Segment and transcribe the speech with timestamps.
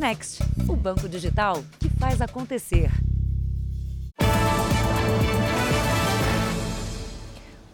[0.00, 2.90] Next, o banco digital que faz acontecer.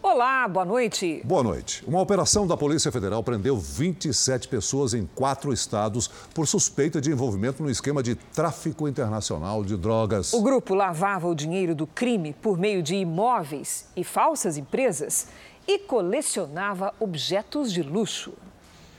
[0.03, 1.21] Olá, boa noite.
[1.23, 1.85] Boa noite.
[1.87, 7.63] Uma operação da Polícia Federal prendeu 27 pessoas em quatro estados por suspeita de envolvimento
[7.63, 10.33] no esquema de tráfico internacional de drogas.
[10.33, 15.29] O grupo lavava o dinheiro do crime por meio de imóveis e falsas empresas
[15.65, 18.33] e colecionava objetos de luxo.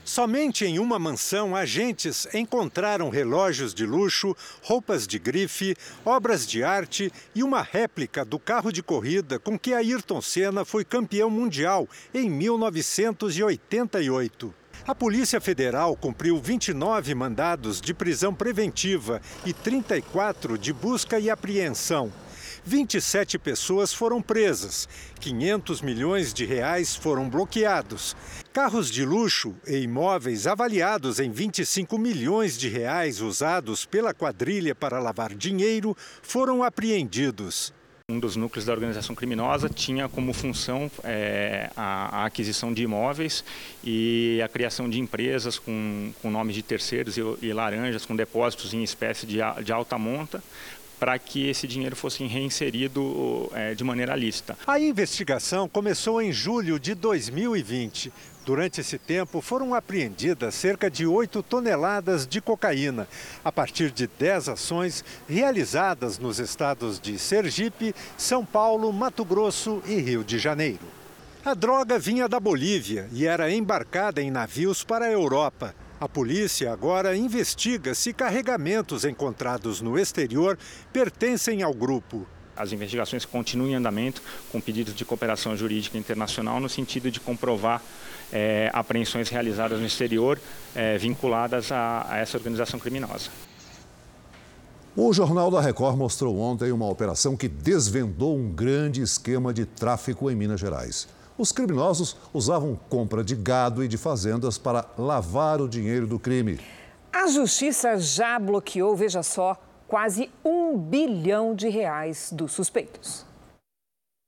[0.03, 7.13] Somente em uma mansão, agentes encontraram relógios de luxo, roupas de grife, obras de arte
[7.35, 12.29] e uma réplica do carro de corrida com que Ayrton Senna foi campeão mundial em
[12.29, 14.53] 1988.
[14.87, 22.11] A Polícia Federal cumpriu 29 mandados de prisão preventiva e 34 de busca e apreensão.
[22.65, 24.87] 27 pessoas foram presas,
[25.19, 28.15] 500 milhões de reais foram bloqueados.
[28.53, 34.99] Carros de luxo e imóveis avaliados em 25 milhões de reais usados pela quadrilha para
[34.99, 37.73] lavar dinheiro foram apreendidos.
[38.09, 43.43] Um dos núcleos da organização criminosa tinha como função é, a, a, aquisição de imóveis
[43.83, 48.73] e a criação de empresas com, com nomes de terceiros e, e laranjas, com depósitos
[48.73, 50.41] em espécie de, de alta monta,
[50.99, 54.57] para que esse dinheiro fosse reinserido é, de maneira lícita.
[54.67, 58.11] A investigação começou em julho de 2020.
[58.45, 63.07] Durante esse tempo, foram apreendidas cerca de 8 toneladas de cocaína,
[63.45, 69.95] a partir de 10 ações realizadas nos estados de Sergipe, São Paulo, Mato Grosso e
[69.95, 70.99] Rio de Janeiro.
[71.45, 75.73] A droga vinha da Bolívia e era embarcada em navios para a Europa.
[75.99, 80.57] A polícia agora investiga se carregamentos encontrados no exterior
[80.93, 82.25] pertencem ao grupo.
[82.55, 87.83] As investigações continuam em andamento com pedidos de cooperação jurídica internacional no sentido de comprovar
[88.31, 90.39] é, apreensões realizadas no exterior
[90.73, 93.29] é, vinculadas a, a essa organização criminosa.
[94.95, 100.31] O Jornal da Record mostrou ontem uma operação que desvendou um grande esquema de tráfico
[100.31, 101.07] em Minas Gerais.
[101.39, 106.59] Os criminosos usavam compra de gado e de fazendas para lavar o dinheiro do crime.
[107.13, 109.55] A justiça já bloqueou, veja só,
[109.87, 113.25] quase um bilhão de reais dos suspeitos.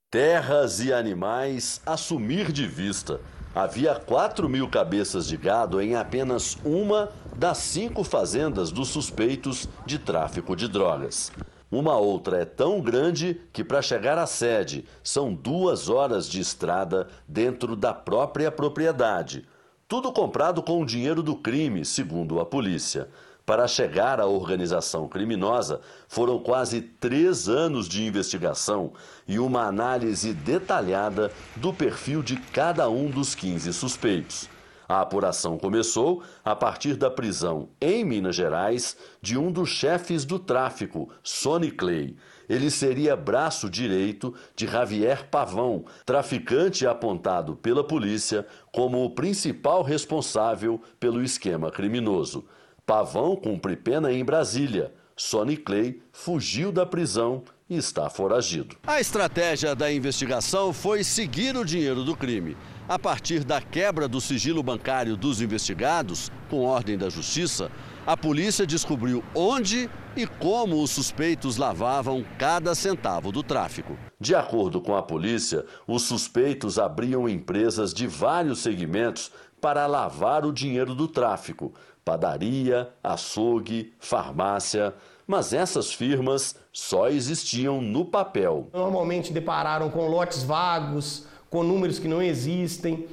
[0.09, 3.19] Terras e animais a sumir de vista.
[3.53, 9.99] Havia 4 mil cabeças de gado em apenas uma das cinco fazendas dos suspeitos de
[9.99, 11.29] tráfico de drogas.
[11.71, 17.07] Uma outra é tão grande que, para chegar à sede, são duas horas de estrada
[17.25, 19.47] dentro da própria propriedade.
[19.87, 23.07] Tudo comprado com o dinheiro do crime, segundo a polícia.
[23.45, 25.79] Para chegar à organização criminosa,
[26.09, 28.91] foram quase três anos de investigação
[29.25, 34.49] e uma análise detalhada do perfil de cada um dos 15 suspeitos.
[34.91, 40.38] A apuração começou a partir da prisão em Minas Gerais de um dos chefes do
[40.38, 42.18] tráfico, Sonny Clay.
[42.50, 50.81] Ele seria braço direito de Javier Pavão, traficante apontado pela polícia como o principal responsável
[51.00, 52.44] pelo esquema criminoso.
[52.85, 54.94] Pavão cumpre pena em Brasília.
[55.21, 58.75] Sonny Clay fugiu da prisão e está foragido.
[58.87, 62.57] A estratégia da investigação foi seguir o dinheiro do crime.
[62.89, 67.71] A partir da quebra do sigilo bancário dos investigados, com ordem da Justiça,
[68.05, 69.87] a polícia descobriu onde
[70.17, 73.95] e como os suspeitos lavavam cada centavo do tráfico.
[74.19, 79.31] De acordo com a polícia, os suspeitos abriam empresas de vários segmentos
[79.61, 81.73] para lavar o dinheiro do tráfico:
[82.03, 84.93] padaria, açougue, farmácia.
[85.31, 88.67] Mas essas firmas só existiam no papel.
[88.73, 93.07] Normalmente depararam com lotes vagos, com números que não existem.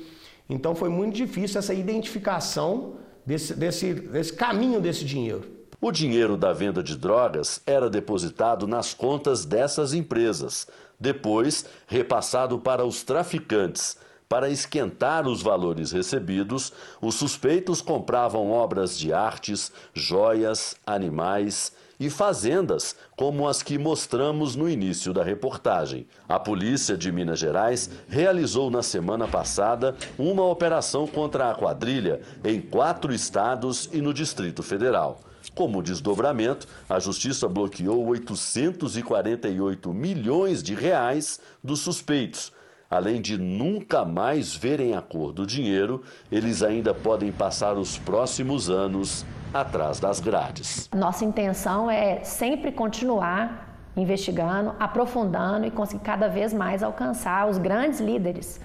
[0.51, 5.45] Então foi muito difícil essa identificação desse, desse, desse caminho desse dinheiro.
[5.81, 10.67] O dinheiro da venda de drogas era depositado nas contas dessas empresas,
[10.99, 13.97] depois repassado para os traficantes.
[14.29, 22.95] Para esquentar os valores recebidos, os suspeitos compravam obras de artes, joias, animais e fazendas,
[23.17, 26.07] como as que mostramos no início da reportagem.
[26.29, 32.61] A polícia de Minas Gerais realizou na semana passada uma operação contra a quadrilha em
[32.61, 35.21] quatro estados e no Distrito Federal.
[35.55, 42.53] Como desdobramento, a justiça bloqueou 848 milhões de reais dos suspeitos
[42.91, 46.03] além de nunca mais verem a cor do dinheiro,
[46.33, 50.89] eles ainda podem passar os próximos anos atrás das grades.
[50.95, 58.01] Nossa intenção é sempre continuar investigando, aprofundando e conseguir cada vez mais alcançar os grandes
[58.01, 58.61] líderes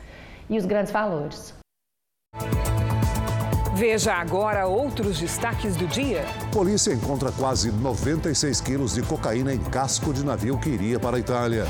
[0.49, 1.53] e os grandes valores.
[3.75, 6.23] Veja agora outros destaques do dia.
[6.51, 11.19] Polícia encontra quase 96 quilos de cocaína em casco de navio que iria para a
[11.19, 11.65] Itália.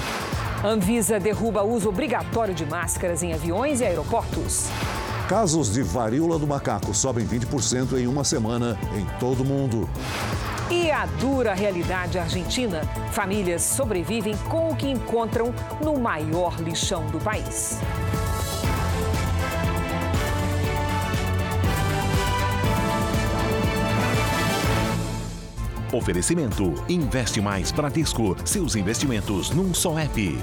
[0.66, 4.70] Anvisa derruba uso obrigatório de máscaras em aviões e aeroportos.
[5.34, 9.90] Casos de varíola do macaco sobem 20% em uma semana em todo o mundo.
[10.70, 12.82] E a dura realidade argentina:
[13.12, 15.52] famílias sobrevivem com o que encontram
[15.84, 17.80] no maior lixão do país.
[25.92, 28.36] Oferecimento: Investe Mais Bradesco.
[28.46, 30.38] Seus investimentos num só app.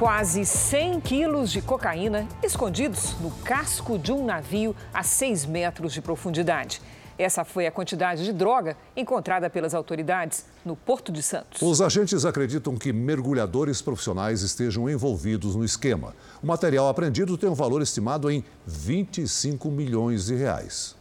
[0.00, 6.00] Quase 100 quilos de cocaína escondidos no casco de um navio a 6 metros de
[6.00, 6.80] profundidade.
[7.18, 11.60] Essa foi a quantidade de droga encontrada pelas autoridades no Porto de Santos.
[11.60, 16.14] Os agentes acreditam que mergulhadores profissionais estejam envolvidos no esquema.
[16.42, 20.96] O material apreendido tem um valor estimado em 25 milhões de reais.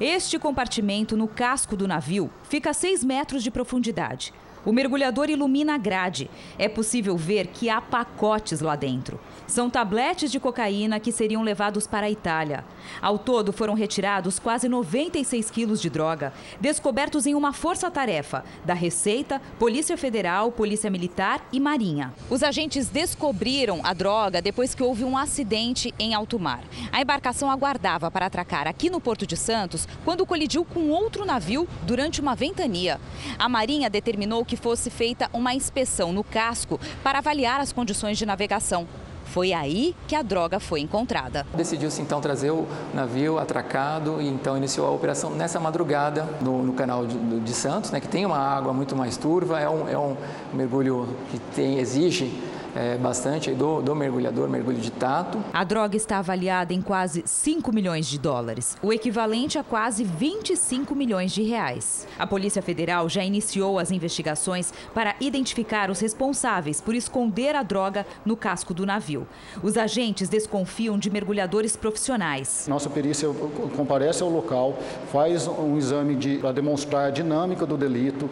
[0.00, 4.32] Este compartimento no casco do navio fica a 6 metros de profundidade.
[4.64, 6.30] O mergulhador ilumina a grade.
[6.58, 9.18] É possível ver que há pacotes lá dentro.
[9.46, 12.64] São tabletes de cocaína que seriam levados para a Itália.
[13.00, 19.40] Ao todo, foram retirados quase 96 quilos de droga, descobertos em uma força-tarefa da Receita,
[19.58, 22.14] Polícia Federal, Polícia Militar e Marinha.
[22.28, 26.62] Os agentes descobriram a droga depois que houve um acidente em alto mar.
[26.92, 31.66] A embarcação aguardava para atracar aqui no Porto de Santos quando colidiu com outro navio
[31.82, 33.00] durante uma ventania.
[33.38, 38.26] A Marinha determinou que fosse feita uma inspeção no casco para avaliar as condições de
[38.26, 38.84] navegação.
[39.26, 41.46] Foi aí que a droga foi encontrada.
[41.54, 46.72] Decidiu-se então trazer o navio atracado e então iniciou a operação nessa madrugada no, no
[46.72, 49.96] canal de, de, Santos, né, que tem uma água muito mais turva, é um, é
[49.96, 50.16] um
[50.52, 52.36] mergulho que tem, exige
[52.74, 55.42] é, bastante do, do mergulhador, mergulho de tato.
[55.52, 60.94] A droga está avaliada em quase 5 milhões de dólares, o equivalente a quase 25
[60.94, 62.06] milhões de reais.
[62.18, 68.06] A Polícia Federal já iniciou as investigações para identificar os responsáveis por esconder a droga
[68.24, 69.26] no casco do navio.
[69.62, 72.66] Os agentes desconfiam de mergulhadores profissionais.
[72.68, 73.28] Nossa perícia
[73.76, 74.78] comparece ao local,
[75.12, 78.28] faz um exame para demonstrar a dinâmica do delito,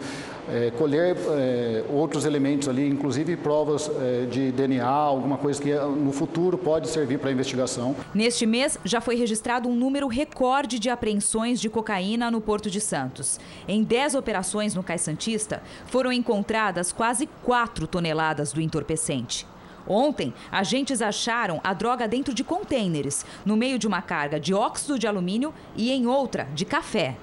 [0.51, 6.11] é, colher é, outros elementos ali, inclusive provas é, de DNA, alguma coisa que no
[6.11, 7.95] futuro pode servir para investigação.
[8.13, 12.81] Neste mês, já foi registrado um número recorde de apreensões de cocaína no Porto de
[12.81, 13.39] Santos.
[13.67, 19.45] Em 10 operações no Cais Santista, foram encontradas quase 4 toneladas do entorpecente.
[19.87, 24.99] Ontem, agentes acharam a droga dentro de contêineres, no meio de uma carga de óxido
[24.99, 27.17] de alumínio e em outra de café.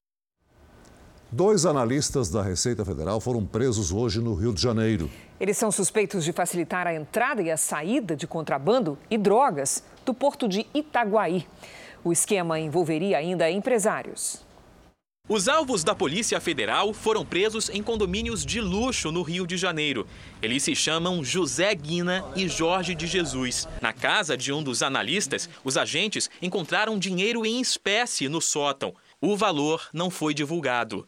[1.31, 5.11] Dois analistas da Receita Federal foram presos hoje no Rio de Janeiro.
[5.40, 10.14] Eles são suspeitos de facilitar a entrada e a saída de contrabando e drogas do
[10.14, 11.44] porto de Itaguaí.
[12.05, 14.46] O esquema envolveria ainda empresários.
[15.28, 20.06] Os alvos da Polícia Federal foram presos em condomínios de luxo no Rio de Janeiro.
[20.40, 23.67] Eles se chamam José Guina e Jorge de Jesus.
[23.82, 28.94] Na casa de um dos analistas, os agentes encontraram dinheiro em espécie no sótão.
[29.20, 31.05] O valor não foi divulgado.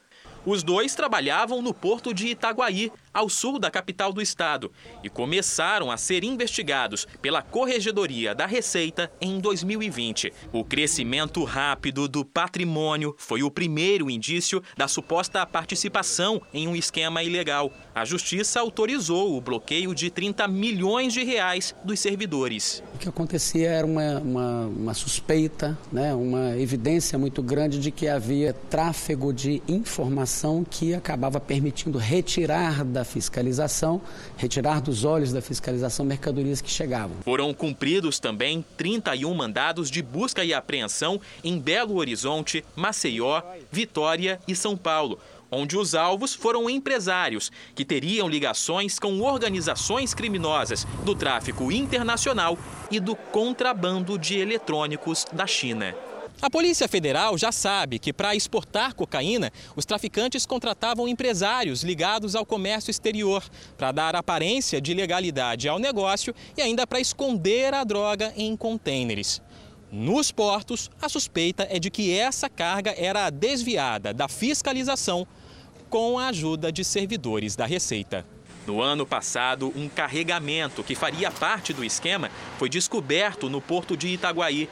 [0.48, 4.70] Os dois trabalhavam no porto de Itaguaí, ao sul da capital do estado,
[5.02, 10.32] e começaram a ser investigados pela Corregedoria da Receita em 2020.
[10.52, 17.22] O crescimento rápido do patrimônio foi o primeiro indício da suposta participação em um esquema
[17.22, 17.72] ilegal.
[17.92, 22.82] A justiça autorizou o bloqueio de 30 milhões de reais dos servidores.
[22.94, 28.06] O que acontecia era uma, uma, uma suspeita, né, uma evidência muito grande de que
[28.06, 34.00] havia tráfego de informação que acabava permitindo retirar da fiscalização,
[34.36, 37.16] retirar dos olhos da fiscalização mercadorias que chegavam.
[37.22, 44.54] Foram cumpridos também 31 mandados de busca e apreensão em Belo Horizonte, Maceió, Vitória e
[44.54, 45.18] São Paulo
[45.50, 52.58] onde os alvos foram empresários que teriam ligações com organizações criminosas do tráfico internacional
[52.90, 55.94] e do contrabando de eletrônicos da China.
[56.40, 62.46] A Polícia Federal já sabe que para exportar cocaína, os traficantes contratavam empresários ligados ao
[62.46, 63.42] comércio exterior
[63.76, 69.42] para dar aparência de legalidade ao negócio e ainda para esconder a droga em contêineres.
[69.90, 75.26] Nos portos, a suspeita é de que essa carga era desviada da fiscalização
[75.90, 78.24] com a ajuda de servidores da Receita.
[78.64, 84.08] No ano passado, um carregamento que faria parte do esquema foi descoberto no porto de
[84.08, 84.68] Itaguaí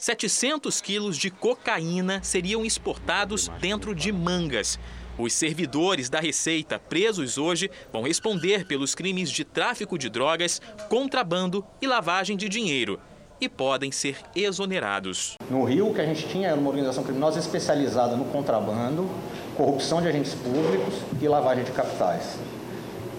[0.00, 4.78] 700 quilos de cocaína seriam exportados dentro de mangas.
[5.18, 11.62] Os servidores da Receita presos hoje vão responder pelos crimes de tráfico de drogas, contrabando
[11.82, 12.98] e lavagem de dinheiro
[13.38, 15.36] e podem ser exonerados.
[15.50, 19.06] No Rio, o que a gente tinha era uma organização criminosa especializada no contrabando,
[19.54, 22.38] corrupção de agentes públicos e lavagem de capitais.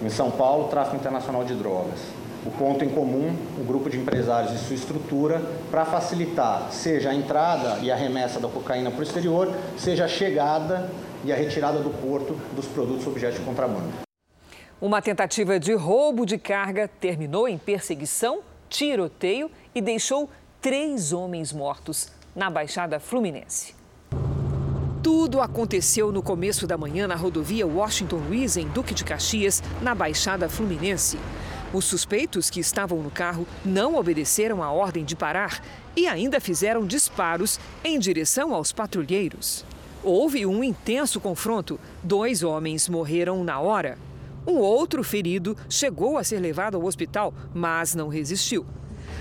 [0.02, 2.00] Em São Paulo, tráfico internacional de drogas.
[2.44, 7.14] O ponto em comum, o grupo de empresários e sua estrutura, para facilitar seja a
[7.14, 10.90] entrada e a remessa da cocaína para o exterior, seja a chegada
[11.24, 13.92] e a retirada do porto dos produtos objetos de contrabando.
[14.80, 20.28] Uma tentativa de roubo de carga terminou em perseguição, tiroteio e deixou
[20.60, 23.74] três homens mortos na Baixada Fluminense.
[25.00, 29.94] Tudo aconteceu no começo da manhã na rodovia Washington Luiz, em Duque de Caxias, na
[29.94, 31.18] Baixada Fluminense.
[31.72, 35.62] Os suspeitos que estavam no carro não obedeceram a ordem de parar
[35.96, 39.64] e ainda fizeram disparos em direção aos patrulheiros.
[40.04, 41.80] Houve um intenso confronto.
[42.02, 43.96] Dois homens morreram na hora.
[44.46, 48.66] Um outro ferido chegou a ser levado ao hospital, mas não resistiu.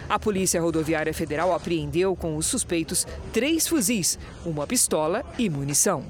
[0.09, 6.03] A Polícia Rodoviária Federal apreendeu com os suspeitos três fuzis, uma pistola e munição.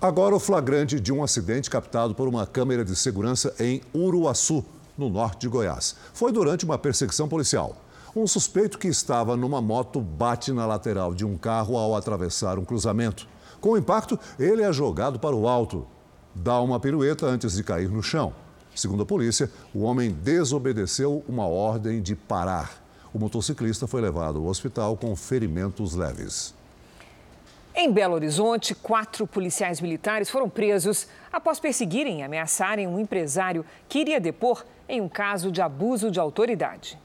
[0.00, 4.64] Agora o flagrante de um acidente captado por uma câmera de segurança em Uruaçu,
[4.96, 5.96] no norte de Goiás.
[6.12, 7.76] Foi durante uma perseguição policial.
[8.14, 12.64] Um suspeito que estava numa moto bate na lateral de um carro ao atravessar um
[12.64, 13.28] cruzamento.
[13.60, 15.86] Com o impacto, ele é jogado para o alto.
[16.34, 18.32] Dá uma pirueta antes de cair no chão.
[18.74, 22.82] Segundo a polícia, o homem desobedeceu uma ordem de parar.
[23.12, 26.54] O motociclista foi levado ao hospital com ferimentos leves.
[27.74, 34.00] Em Belo Horizonte, quatro policiais militares foram presos após perseguirem e ameaçarem um empresário que
[34.00, 36.98] iria depor em um caso de abuso de autoridade.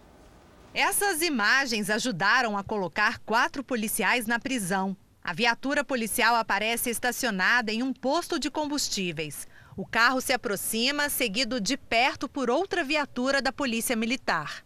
[0.74, 4.98] Essas imagens ajudaram a colocar quatro policiais na prisão.
[5.24, 9.48] A viatura policial aparece estacionada em um posto de combustíveis.
[9.78, 14.64] O carro se aproxima, seguido de perto por outra viatura da Polícia Militar.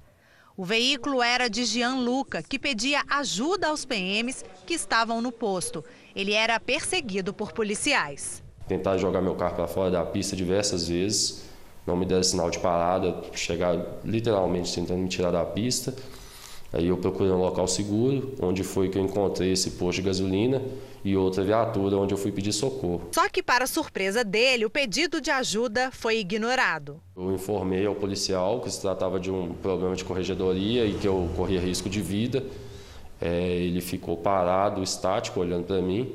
[0.60, 5.86] O veículo era de Jean Luca, que pedia ajuda aos PMs que estavam no posto.
[6.14, 8.44] Ele era perseguido por policiais.
[8.68, 11.46] Tentar jogar meu carro para fora da pista diversas vezes,
[11.88, 13.74] não me deram sinal de parada, chegar
[14.04, 15.96] literalmente tentando me tirar da pista.
[16.72, 20.62] Aí eu procurei um local seguro, onde foi que eu encontrei esse posto de gasolina
[21.04, 23.02] e outra viatura, onde eu fui pedir socorro.
[23.12, 27.00] Só que, para surpresa dele, o pedido de ajuda foi ignorado.
[27.18, 31.28] Eu informei ao policial que se tratava de um problema de corregedoria e que eu
[31.36, 32.44] corria risco de vida.
[33.20, 36.14] É, ele ficou parado, estático, olhando para mim.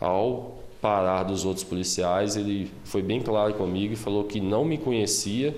[0.00, 4.76] Ao parar dos outros policiais, ele foi bem claro comigo e falou que não me
[4.76, 5.56] conhecia,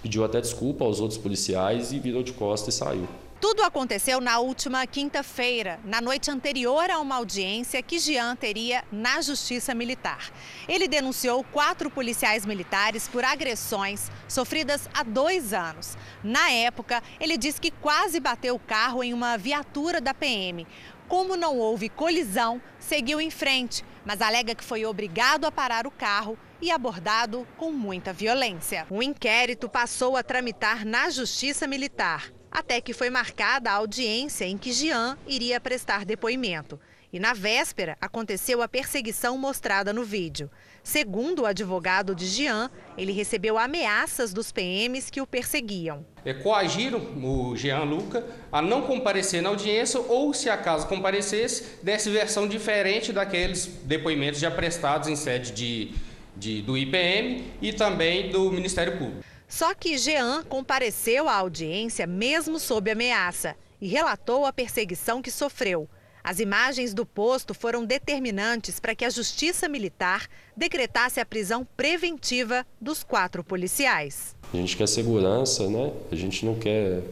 [0.00, 3.08] pediu até desculpa aos outros policiais e virou de costas e saiu.
[3.46, 9.20] Tudo aconteceu na última quinta-feira, na noite anterior a uma audiência que Jean teria na
[9.20, 10.32] Justiça Militar.
[10.66, 15.94] Ele denunciou quatro policiais militares por agressões sofridas há dois anos.
[16.22, 20.66] Na época, ele disse que quase bateu o carro em uma viatura da PM.
[21.06, 25.90] Como não houve colisão, seguiu em frente, mas alega que foi obrigado a parar o
[25.90, 28.86] carro e abordado com muita violência.
[28.88, 34.56] O inquérito passou a tramitar na Justiça Militar até que foi marcada a audiência em
[34.56, 36.78] que Jean iria prestar depoimento.
[37.12, 40.50] E na véspera aconteceu a perseguição mostrada no vídeo.
[40.82, 46.04] Segundo o advogado de Jean, ele recebeu ameaças dos PMs que o perseguiam.
[46.24, 52.10] É, coagiram o Jean Luca a não comparecer na audiência ou, se acaso comparecesse, desse
[52.10, 55.92] versão diferente daqueles depoimentos já prestados em sede de,
[56.36, 59.33] de, do IPM e também do Ministério Público.
[59.48, 65.88] Só que Jean compareceu à audiência mesmo sob ameaça e relatou a perseguição que sofreu.
[66.22, 72.66] As imagens do posto foram determinantes para que a Justiça Militar decretasse a prisão preventiva
[72.80, 74.34] dos quatro policiais.
[74.52, 75.92] A gente quer segurança, né?
[76.10, 77.02] A gente não quer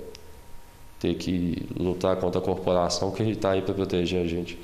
[0.98, 4.58] ter que lutar contra a corporação que está aí para proteger a gente.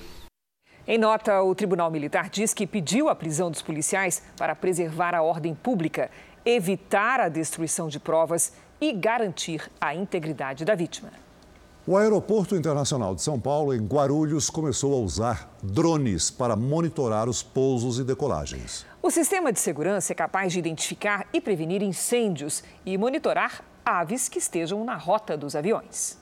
[0.86, 5.22] Em nota, o Tribunal Militar diz que pediu a prisão dos policiais para preservar a
[5.22, 6.10] ordem pública
[6.44, 11.10] evitar a destruição de provas e garantir a integridade da vítima.
[11.86, 17.42] O Aeroporto Internacional de São Paulo, em Guarulhos, começou a usar drones para monitorar os
[17.42, 18.84] pousos e decolagens.
[19.02, 24.38] O sistema de segurança é capaz de identificar e prevenir incêndios e monitorar aves que
[24.38, 26.18] estejam na rota dos aviões.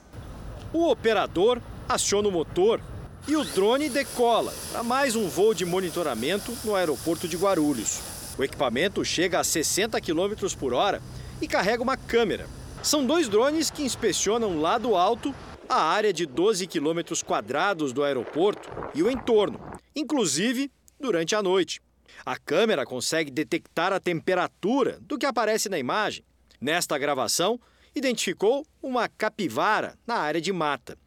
[0.73, 2.80] O operador aciona o motor
[3.26, 8.15] e o drone decola para mais um voo de monitoramento no aeroporto de Guarulhos.
[8.38, 11.00] O equipamento chega a 60 km por hora
[11.40, 12.46] e carrega uma câmera.
[12.82, 15.34] São dois drones que inspecionam lá do alto
[15.68, 19.58] a área de 12 km quadrados do aeroporto e o entorno,
[19.94, 21.80] inclusive durante a noite.
[22.24, 26.24] A câmera consegue detectar a temperatura do que aparece na imagem.
[26.60, 27.60] Nesta gravação,
[27.94, 30.98] identificou uma capivara na área de mata.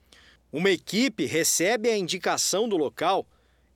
[0.52, 3.26] Uma equipe recebe a indicação do local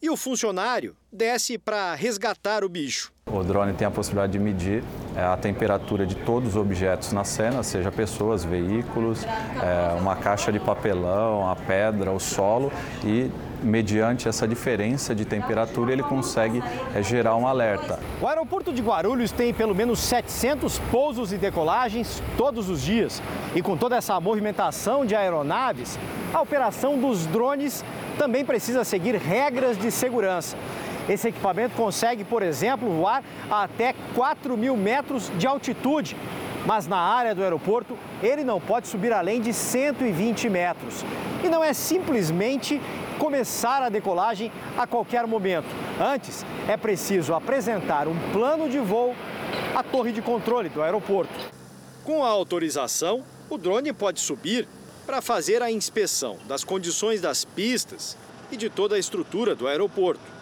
[0.01, 3.13] e o funcionário desce para resgatar o bicho.
[3.27, 4.83] O drone tem a possibilidade de medir
[5.15, 10.51] é, a temperatura de todos os objetos na cena, seja pessoas, veículos, é, uma caixa
[10.51, 12.71] de papelão, a pedra, o solo
[13.03, 13.31] e
[13.63, 16.61] mediante essa diferença de temperatura ele consegue
[16.93, 17.97] é, gerar um alerta.
[18.21, 23.21] O aeroporto de Guarulhos tem pelo menos 700 pousos e decolagens todos os dias.
[23.55, 25.97] E com toda essa movimentação de aeronaves,
[26.33, 27.85] a operação dos drones
[28.17, 30.57] também precisa seguir regras de segurança.
[31.07, 36.15] Esse equipamento consegue, por exemplo, voar a até 4 mil metros de altitude,
[36.65, 41.03] mas na área do aeroporto ele não pode subir além de 120 metros.
[41.43, 42.81] E não é simplesmente
[43.19, 45.67] começar a decolagem a qualquer momento.
[45.99, 49.13] Antes, é preciso apresentar um plano de voo
[49.75, 51.33] à torre de controle do aeroporto.
[52.05, 54.67] Com a autorização, o drone pode subir
[55.05, 58.17] para fazer a inspeção das condições das pistas
[58.49, 60.32] e de toda a estrutura do aeroporto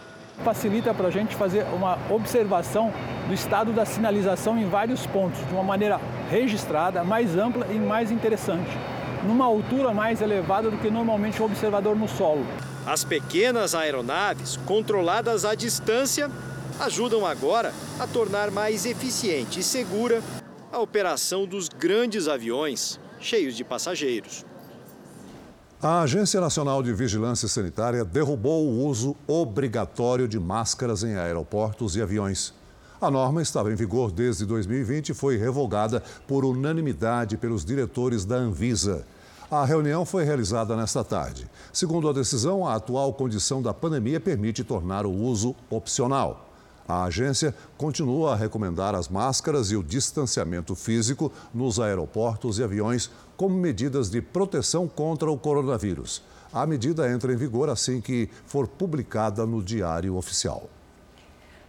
[0.43, 2.91] facilita para a gente fazer uma observação
[3.27, 8.11] do estado da sinalização em vários pontos, de uma maneira registrada, mais ampla e mais
[8.11, 8.69] interessante,
[9.23, 12.45] numa altura mais elevada do que normalmente o observador no solo.
[12.85, 16.29] As pequenas aeronaves, controladas à distância,
[16.79, 20.21] ajudam agora a tornar mais eficiente e segura
[20.71, 24.45] a operação dos grandes aviões cheios de passageiros.
[25.83, 32.01] A Agência Nacional de Vigilância Sanitária derrubou o uso obrigatório de máscaras em aeroportos e
[32.03, 32.53] aviões.
[33.01, 38.35] A norma estava em vigor desde 2020 e foi revogada por unanimidade pelos diretores da
[38.35, 39.07] Anvisa.
[39.49, 41.49] A reunião foi realizada nesta tarde.
[41.73, 46.50] Segundo a decisão, a atual condição da pandemia permite tornar o uso opcional.
[46.87, 53.09] A agência continua a recomendar as máscaras e o distanciamento físico nos aeroportos e aviões
[53.37, 56.21] como medidas de proteção contra o coronavírus.
[56.53, 60.69] A medida entra em vigor assim que for publicada no Diário Oficial.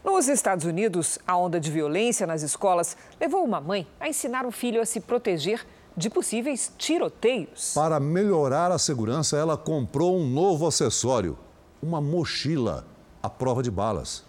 [0.04, 4.50] Nos Estados Unidos, a onda de violência nas escolas levou uma mãe a ensinar o
[4.50, 5.64] filho a se proteger
[5.96, 7.72] de possíveis tiroteios.
[7.74, 11.38] Para melhorar a segurança, ela comprou um novo acessório:
[11.80, 12.84] uma mochila
[13.22, 14.24] à prova de balas.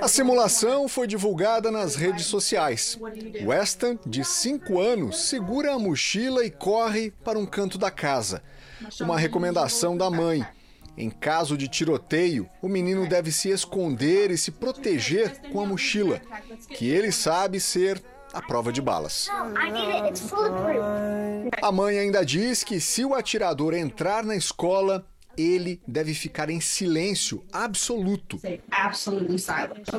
[0.00, 2.98] A simulação foi divulgada nas redes sociais.
[3.44, 8.42] Weston, de 5 anos, segura a mochila e corre para um canto da casa.
[9.00, 10.46] Uma recomendação da mãe.
[10.96, 16.20] Em caso de tiroteio, o menino deve se esconder e se proteger com a mochila,
[16.68, 19.28] que ele sabe ser a prova de balas.
[21.62, 25.06] A mãe ainda diz que se o atirador entrar na escola,
[25.40, 28.40] ele deve ficar em silêncio absoluto.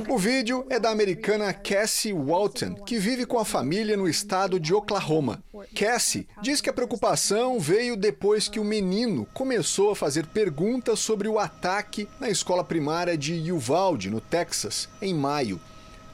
[0.10, 4.74] O vídeo é da americana Cassie Walton, que vive com a família no estado de
[4.74, 5.44] Oklahoma.
[5.76, 11.28] Cassie diz que a preocupação veio depois que o menino começou a fazer perguntas sobre
[11.28, 15.60] o ataque na escola primária de Uvalde, no Texas, em maio.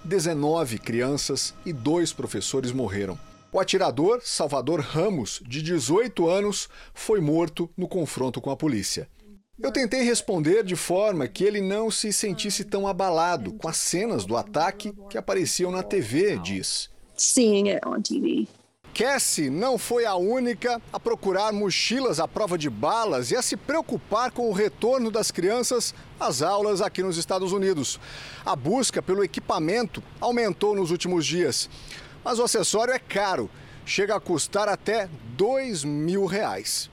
[0.04, 3.20] 19 crianças e dois professores morreram.
[3.52, 9.08] O atirador, Salvador Ramos, de 18 anos, foi morto no confronto com a polícia.
[9.62, 14.26] Eu tentei responder de forma que ele não se sentisse tão abalado com as cenas
[14.26, 16.90] do ataque que apareciam na TV, diz.
[17.16, 18.48] Seeing it on TV.
[18.94, 23.56] Cassie não foi a única a procurar mochilas à prova de balas e a se
[23.56, 28.00] preocupar com o retorno das crianças às aulas aqui nos Estados Unidos.
[28.46, 31.70] A busca pelo equipamento aumentou nos últimos dias
[32.28, 33.50] mas o acessório é caro,
[33.86, 36.90] chega a custar até dois mil reais.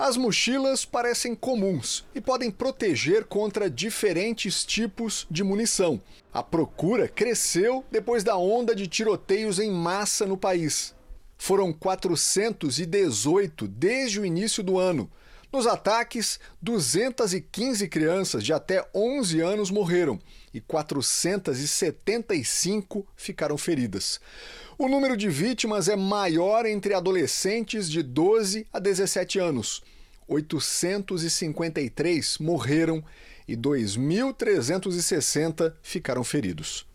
[0.00, 6.00] As mochilas parecem comuns e podem proteger contra diferentes tipos de munição.
[6.32, 10.94] A procura cresceu depois da onda de tiroteios em massa no país.
[11.36, 15.10] Foram 418 desde o início do ano.
[15.52, 20.18] Nos ataques, 215 crianças de até 11 anos morreram
[20.54, 24.18] e 475 ficaram feridas.
[24.82, 29.82] O número de vítimas é maior entre adolescentes de 12 a 17 anos.
[30.26, 33.04] 853 morreram
[33.46, 36.86] e 2.360 ficaram feridos.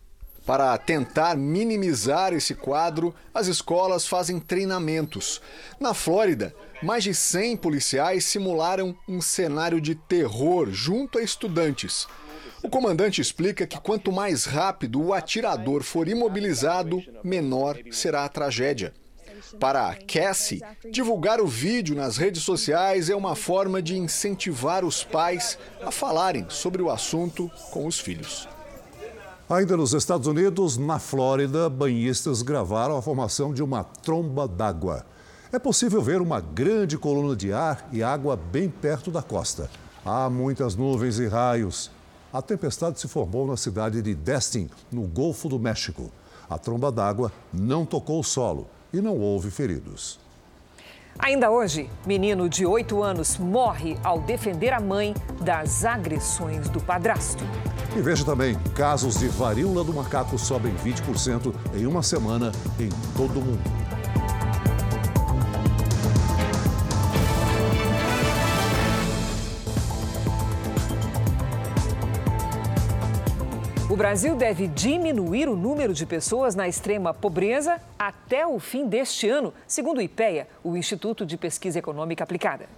[0.44, 5.40] Para tentar minimizar esse quadro, as escolas fazem treinamentos.
[5.78, 12.08] Na Flórida, mais de 100 policiais simularam um cenário de terror junto a estudantes.
[12.66, 18.92] O comandante explica que quanto mais rápido o atirador for imobilizado, menor será a tragédia.
[19.60, 25.56] Para Cassie, divulgar o vídeo nas redes sociais é uma forma de incentivar os pais
[25.80, 28.48] a falarem sobre o assunto com os filhos.
[29.48, 35.06] Ainda nos Estados Unidos, na Flórida, banhistas gravaram a formação de uma tromba d'água.
[35.52, 39.70] É possível ver uma grande coluna de ar e água bem perto da costa.
[40.04, 41.94] Há muitas nuvens e raios.
[42.32, 46.10] A tempestade se formou na cidade de Destin, no Golfo do México.
[46.48, 50.18] A tromba d'água não tocou o solo e não houve feridos.
[51.18, 57.42] Ainda hoje, menino de 8 anos morre ao defender a mãe das agressões do padrasto.
[57.96, 63.40] E veja também, casos de varíola do macaco sobem 20% em uma semana em todo
[63.40, 63.85] o mundo.
[73.96, 79.26] O Brasil deve diminuir o número de pessoas na extrema pobreza até o fim deste
[79.26, 82.68] ano, segundo o IPEA, o Instituto de Pesquisa Econômica Aplicada.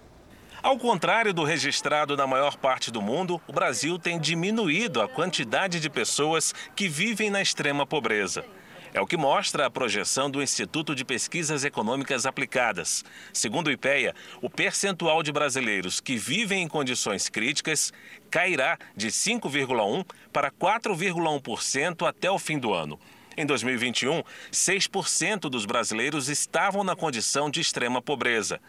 [0.63, 5.81] Ao contrário do registrado na maior parte do mundo, o Brasil tem diminuído a quantidade
[5.81, 8.45] de pessoas que vivem na extrema pobreza.
[8.91, 13.05] É o que mostra a projeção do Instituto de Pesquisas Econômicas Aplicadas.
[13.31, 17.93] Segundo o IPEA, o percentual de brasileiros que vivem em condições críticas
[18.31, 22.99] cairá de 5,1% para 4,1% até o fim do ano.
[23.37, 28.59] Em 2021, 6% dos brasileiros estavam na condição de extrema pobreza.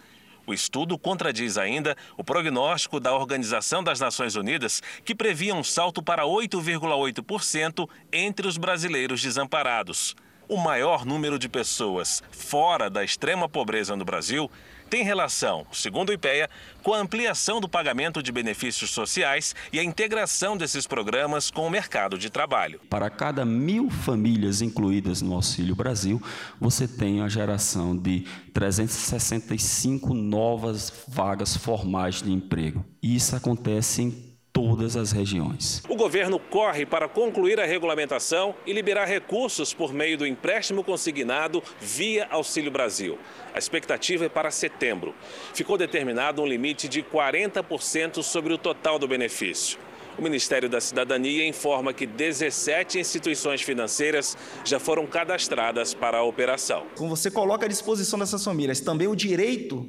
[0.50, 6.02] O estudo contradiz ainda o prognóstico da Organização das Nações Unidas, que previa um salto
[6.02, 10.16] para 8,8% entre os brasileiros desamparados.
[10.48, 14.50] O maior número de pessoas fora da extrema pobreza no Brasil
[14.90, 16.50] tem relação, segundo o IPEA,
[16.82, 21.70] com a ampliação do pagamento de benefícios sociais e a integração desses programas com o
[21.70, 22.80] mercado de trabalho.
[22.90, 26.20] Para cada mil famílias incluídas no Auxílio Brasil,
[26.60, 32.84] você tem a geração de 365 novas vagas formais de emprego.
[33.00, 34.29] E isso acontece em
[34.60, 35.82] todas as regiões.
[35.88, 41.62] O governo corre para concluir a regulamentação e liberar recursos por meio do empréstimo consignado
[41.80, 43.18] via Auxílio Brasil.
[43.54, 45.14] A expectativa é para setembro.
[45.54, 49.78] Ficou determinado um limite de 40% sobre o total do benefício.
[50.18, 56.84] O Ministério da Cidadania informa que 17 instituições financeiras já foram cadastradas para a operação.
[56.98, 59.86] Como você coloca à disposição dessas famílias também o direito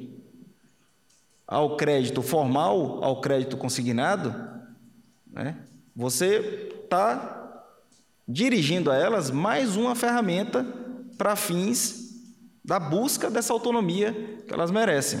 [1.46, 4.52] ao crédito formal, ao crédito consignado,
[5.32, 5.56] né?
[5.94, 7.64] você está
[8.26, 10.64] dirigindo a elas mais uma ferramenta
[11.18, 12.12] para fins
[12.64, 14.12] da busca dessa autonomia
[14.46, 15.20] que elas merecem.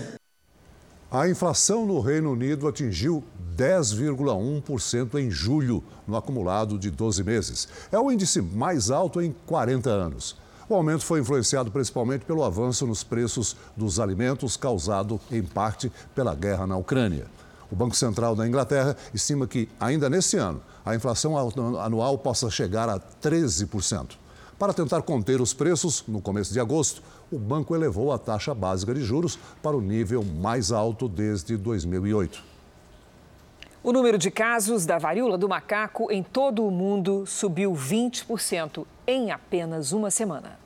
[1.10, 3.22] A inflação no Reino Unido atingiu
[3.56, 7.68] 10,1% em julho, no acumulado de 12 meses.
[7.90, 10.36] É o índice mais alto em 40 anos.
[10.68, 16.34] O aumento foi influenciado principalmente pelo avanço nos preços dos alimentos, causado em parte pela
[16.34, 17.26] guerra na Ucrânia.
[17.72, 21.38] O Banco Central da Inglaterra estima que, ainda nesse ano, a inflação
[21.80, 24.10] anual possa chegar a 13%.
[24.58, 28.92] Para tentar conter os preços, no começo de agosto, o banco elevou a taxa básica
[28.92, 32.44] de juros para o nível mais alto desde 2008.
[33.82, 39.30] O número de casos da varíola do macaco em todo o mundo subiu 20% em
[39.30, 40.61] apenas uma semana.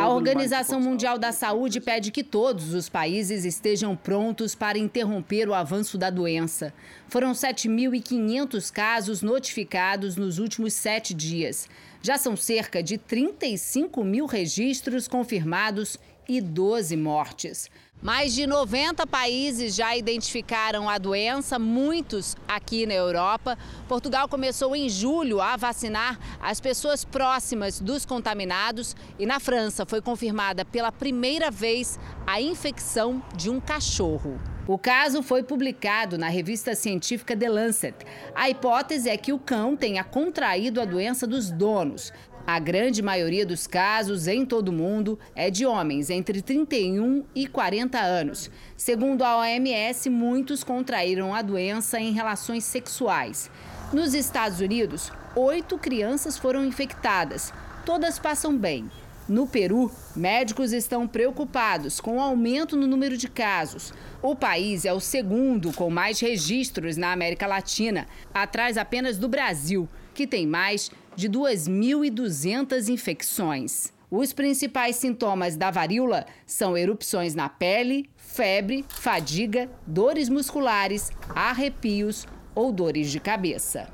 [0.00, 5.54] A Organização Mundial da Saúde pede que todos os países estejam prontos para interromper o
[5.54, 6.74] avanço da doença.
[7.06, 11.68] Foram 7.500 casos notificados nos últimos sete dias.
[12.02, 15.96] Já são cerca de 35 mil registros confirmados
[16.28, 17.70] e 12 mortes.
[18.00, 23.58] Mais de 90 países já identificaram a doença, muitos aqui na Europa.
[23.88, 30.00] Portugal começou em julho a vacinar as pessoas próximas dos contaminados e na França foi
[30.00, 34.38] confirmada pela primeira vez a infecção de um cachorro.
[34.68, 37.96] O caso foi publicado na revista científica The Lancet.
[38.34, 42.12] A hipótese é que o cão tenha contraído a doença dos donos,
[42.48, 47.46] a grande maioria dos casos em todo o mundo é de homens entre 31 e
[47.46, 48.50] 40 anos.
[48.74, 53.50] Segundo a OMS, muitos contraíram a doença em relações sexuais.
[53.92, 57.52] Nos Estados Unidos, oito crianças foram infectadas.
[57.84, 58.90] Todas passam bem.
[59.28, 63.92] No Peru, médicos estão preocupados com o aumento no número de casos.
[64.22, 69.86] O país é o segundo com mais registros na América Latina, atrás apenas do Brasil,
[70.14, 73.92] que tem mais de 2.200 infecções.
[74.08, 82.70] Os principais sintomas da varíola são erupções na pele, febre, fadiga, dores musculares, arrepios ou
[82.70, 83.88] dores de cabeça.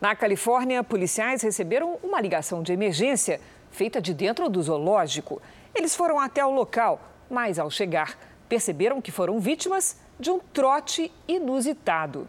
[0.00, 5.40] Na Califórnia, policiais receberam uma ligação de emergência feita de dentro do zoológico.
[5.72, 11.12] Eles foram até o local, mas ao chegar, perceberam que foram vítimas de um trote
[11.28, 12.26] inusitado.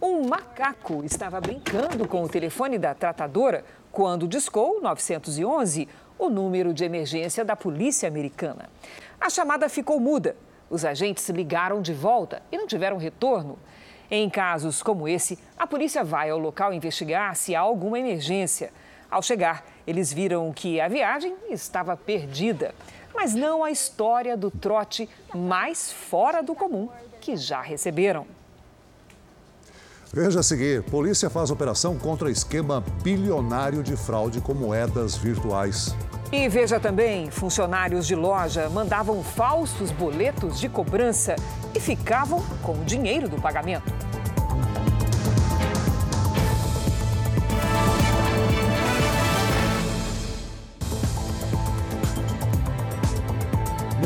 [0.00, 6.84] Um macaco estava brincando com o telefone da tratadora quando discou 911, o número de
[6.84, 8.68] emergência da polícia americana.
[9.18, 10.36] A chamada ficou muda.
[10.68, 13.58] Os agentes ligaram de volta e não tiveram retorno.
[14.10, 18.72] Em casos como esse, a polícia vai ao local investigar se há alguma emergência.
[19.10, 22.74] Ao chegar, eles viram que a viagem estava perdida.
[23.14, 28.35] Mas não a história do trote mais fora do comum que já receberam.
[30.16, 35.94] Veja a seguir: polícia faz operação contra esquema bilionário de fraude com moedas virtuais.
[36.32, 41.36] E veja também: funcionários de loja mandavam falsos boletos de cobrança
[41.74, 43.92] e ficavam com o dinheiro do pagamento.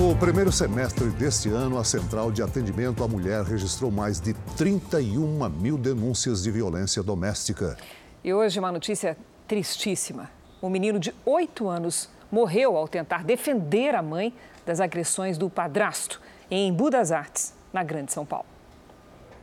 [0.00, 5.46] No primeiro semestre deste ano, a Central de Atendimento à Mulher registrou mais de 31
[5.50, 7.76] mil denúncias de violência doméstica.
[8.24, 9.14] E hoje uma notícia
[9.46, 10.30] tristíssima.
[10.62, 14.32] Um menino de 8 anos morreu ao tentar defender a mãe
[14.64, 16.18] das agressões do padrasto
[16.50, 18.46] em Budas Artes, na Grande São Paulo.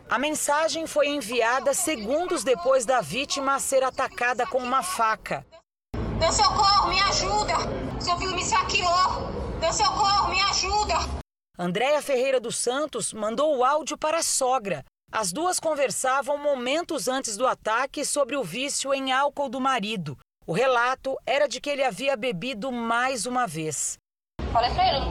[0.09, 5.45] A mensagem foi enviada segundos depois da vítima ser atacada com uma faca.
[6.19, 7.53] Dê socorro, me ajuda!
[7.99, 9.29] Seu filho me saqueou!
[9.59, 10.95] Dê socorro, me ajuda!
[11.59, 14.83] Andréia Ferreira dos Santos mandou o áudio para a sogra.
[15.11, 20.17] As duas conversavam momentos antes do ataque sobre o vício em álcool do marido.
[20.45, 23.97] O relato era de que ele havia bebido mais uma vez.
[24.51, 25.05] Falei pra ele,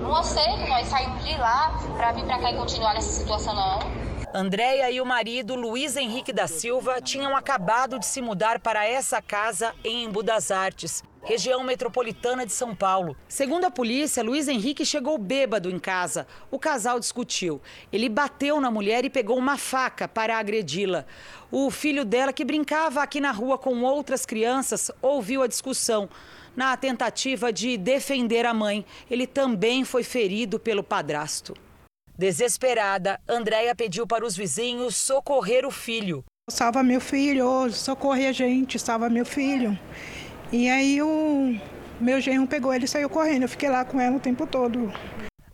[0.00, 4.11] não aceito nós saímos de lá para vir para cá e continuar nessa situação não.
[4.34, 9.20] Andréia e o marido Luiz Henrique da Silva tinham acabado de se mudar para essa
[9.20, 13.16] casa em Embu das Artes região metropolitana de São Paulo.
[13.28, 16.26] Segundo a polícia, Luiz Henrique chegou bêbado em casa.
[16.50, 17.60] O casal discutiu.
[17.92, 21.06] Ele bateu na mulher e pegou uma faca para agredi-la.
[21.50, 26.08] O filho dela, que brincava aqui na rua com outras crianças, ouviu a discussão.
[26.56, 31.54] Na tentativa de defender a mãe, ele também foi ferido pelo padrasto.
[32.22, 36.24] Desesperada, Andréia pediu para os vizinhos socorrer o filho.
[36.48, 39.76] Salva meu filho, socorre a gente, salva meu filho.
[40.52, 41.58] E aí o
[42.00, 43.42] meu genro pegou ele e saiu correndo.
[43.42, 44.92] Eu fiquei lá com ela o tempo todo.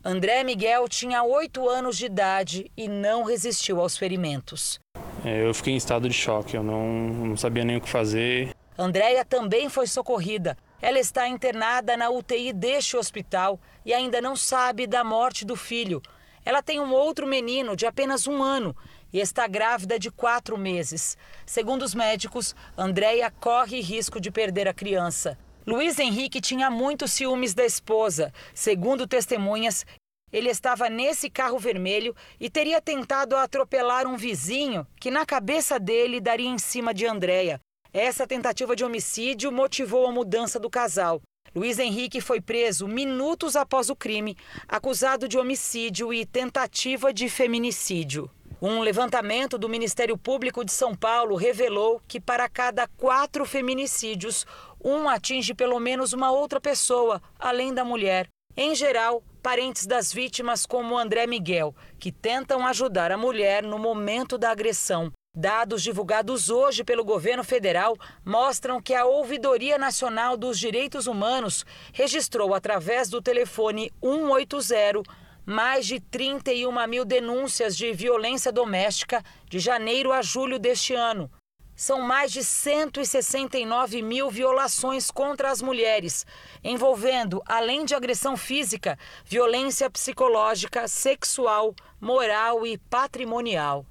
[0.04, 4.78] André Miguel tinha oito anos de idade e não resistiu aos ferimentos.
[5.24, 8.54] É, eu fiquei em estado de choque, eu não, não sabia nem o que fazer.
[8.76, 10.54] Andréia também foi socorrida.
[10.82, 16.02] Ela está internada na UTI deste hospital e ainda não sabe da morte do filho.
[16.48, 18.74] Ela tem um outro menino de apenas um ano
[19.12, 21.14] e está grávida de quatro meses.
[21.44, 25.38] Segundo os médicos, Andréia corre risco de perder a criança.
[25.66, 28.32] Luiz Henrique tinha muitos ciúmes da esposa.
[28.54, 29.84] Segundo testemunhas,
[30.32, 36.18] ele estava nesse carro vermelho e teria tentado atropelar um vizinho que, na cabeça dele,
[36.18, 37.60] daria em cima de Andréia.
[37.92, 41.20] Essa tentativa de homicídio motivou a mudança do casal.
[41.54, 48.30] Luiz Henrique foi preso minutos após o crime, acusado de homicídio e tentativa de feminicídio.
[48.60, 54.44] Um levantamento do Ministério Público de São Paulo revelou que para cada quatro feminicídios,
[54.82, 58.28] um atinge pelo menos uma outra pessoa, além da mulher.
[58.56, 64.36] Em geral, parentes das vítimas, como André Miguel, que tentam ajudar a mulher no momento
[64.36, 65.12] da agressão.
[65.40, 72.52] Dados divulgados hoje pelo governo federal mostram que a Ouvidoria Nacional dos Direitos Humanos registrou,
[72.52, 75.04] através do telefone 180,
[75.46, 81.30] mais de 31 mil denúncias de violência doméstica de janeiro a julho deste ano.
[81.76, 86.26] São mais de 169 mil violações contra as mulheres,
[86.64, 93.86] envolvendo, além de agressão física, violência psicológica, sexual, moral e patrimonial.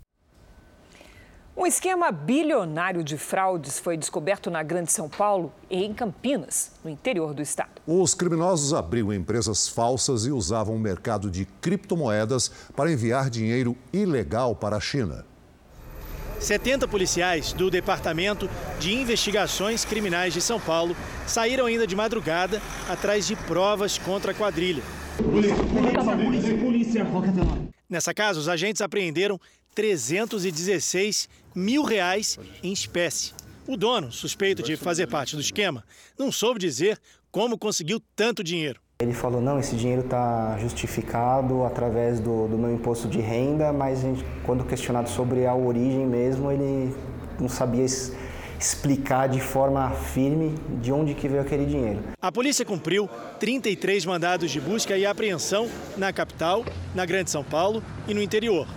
[1.60, 6.89] Um esquema bilionário de fraudes foi descoberto na Grande São Paulo e em Campinas, no
[6.91, 7.82] interior do estado.
[7.88, 14.56] Os criminosos abriam empresas falsas e usavam o mercado de criptomoedas para enviar dinheiro ilegal
[14.56, 15.26] para a China.
[16.39, 18.48] 70 policiais do Departamento
[18.80, 24.36] de Investigações Criminais de São Paulo saíram ainda de madrugada atrás de provas contra a
[24.36, 24.84] quadrilha.
[27.89, 29.39] Nessa casa, os agentes apreenderam
[29.73, 33.34] 316 mil reais em espécie.
[33.65, 35.84] O dono, suspeito de fazer parte do esquema,
[36.17, 37.00] não soube dizer
[37.32, 38.82] como conseguiu tanto dinheiro.
[39.00, 44.02] Ele falou, não, esse dinheiro está justificado através do, do, meu imposto de renda, mas
[44.02, 46.95] gente, quando questionado sobre a origem mesmo, ele
[47.39, 47.86] não sabia
[48.60, 52.04] explicar de forma firme de onde que veio aquele dinheiro.
[52.22, 56.65] A polícia cumpriu 33 mandados de busca e apreensão na capital,
[56.96, 58.67] na Grande São Paulo e no interior.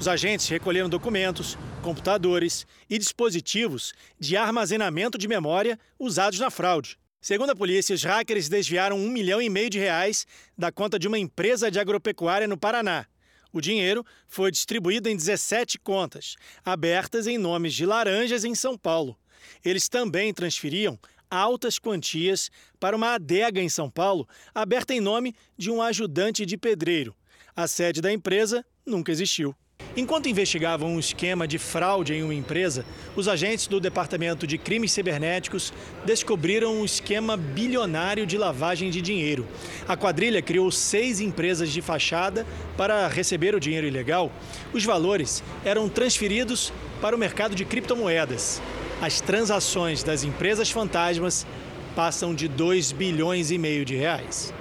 [0.00, 6.98] Os agentes recolheram documentos, computadores e dispositivos de armazenamento de memória usados na fraude.
[7.20, 11.08] Segundo a polícia, os hackers desviaram um milhão e meio de reais da conta de
[11.08, 13.06] uma empresa de agropecuária no Paraná.
[13.52, 19.18] O dinheiro foi distribuído em 17 contas, abertas em nomes de laranjas em São Paulo.
[19.64, 20.98] Eles também transferiam
[21.30, 26.56] altas quantias para uma adega em São Paulo, aberta em nome de um ajudante de
[26.56, 27.14] pedreiro.
[27.54, 29.54] A sede da empresa nunca existiu.
[29.96, 32.84] Enquanto investigavam um esquema de fraude em uma empresa,
[33.16, 35.72] os agentes do Departamento de Crimes Cibernéticos
[36.04, 39.46] descobriram um esquema bilionário de lavagem de dinheiro.
[39.88, 42.46] A quadrilha criou seis empresas de fachada
[42.76, 44.30] para receber o dinheiro ilegal.
[44.72, 48.60] Os valores eram transferidos para o mercado de criptomoedas.
[49.00, 51.46] As transações das empresas fantasmas
[51.94, 54.52] passam de 2 bilhões e meio de reais.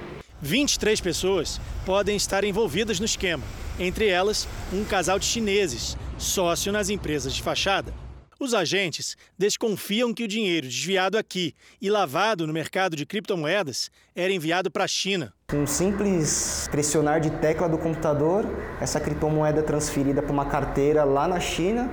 [0.42, 3.44] 23 pessoas podem estar envolvidas no esquema
[3.80, 7.94] entre elas um casal de chineses, sócio nas empresas de fachada.
[8.40, 14.32] Os agentes desconfiam que o dinheiro desviado aqui e lavado no mercado de criptomoedas era
[14.32, 15.34] enviado para a China.
[15.52, 18.46] Um simples pressionar de tecla do computador,
[18.80, 21.90] essa criptomoeda é transferida para uma carteira lá na China,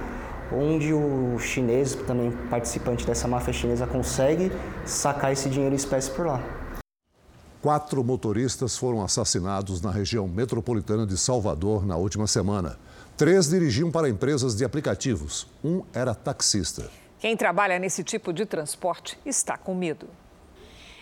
[0.52, 4.50] onde o chinês, também participante dessa máfia chinesa, consegue
[4.84, 6.42] sacar esse dinheiro em espécie por lá.
[7.62, 12.78] Quatro motoristas foram assassinados na região metropolitana de Salvador na última semana.
[13.16, 15.46] Três dirigiam para empresas de aplicativos.
[15.64, 16.90] Um era taxista.
[17.18, 20.06] Quem trabalha nesse tipo de transporte está com medo.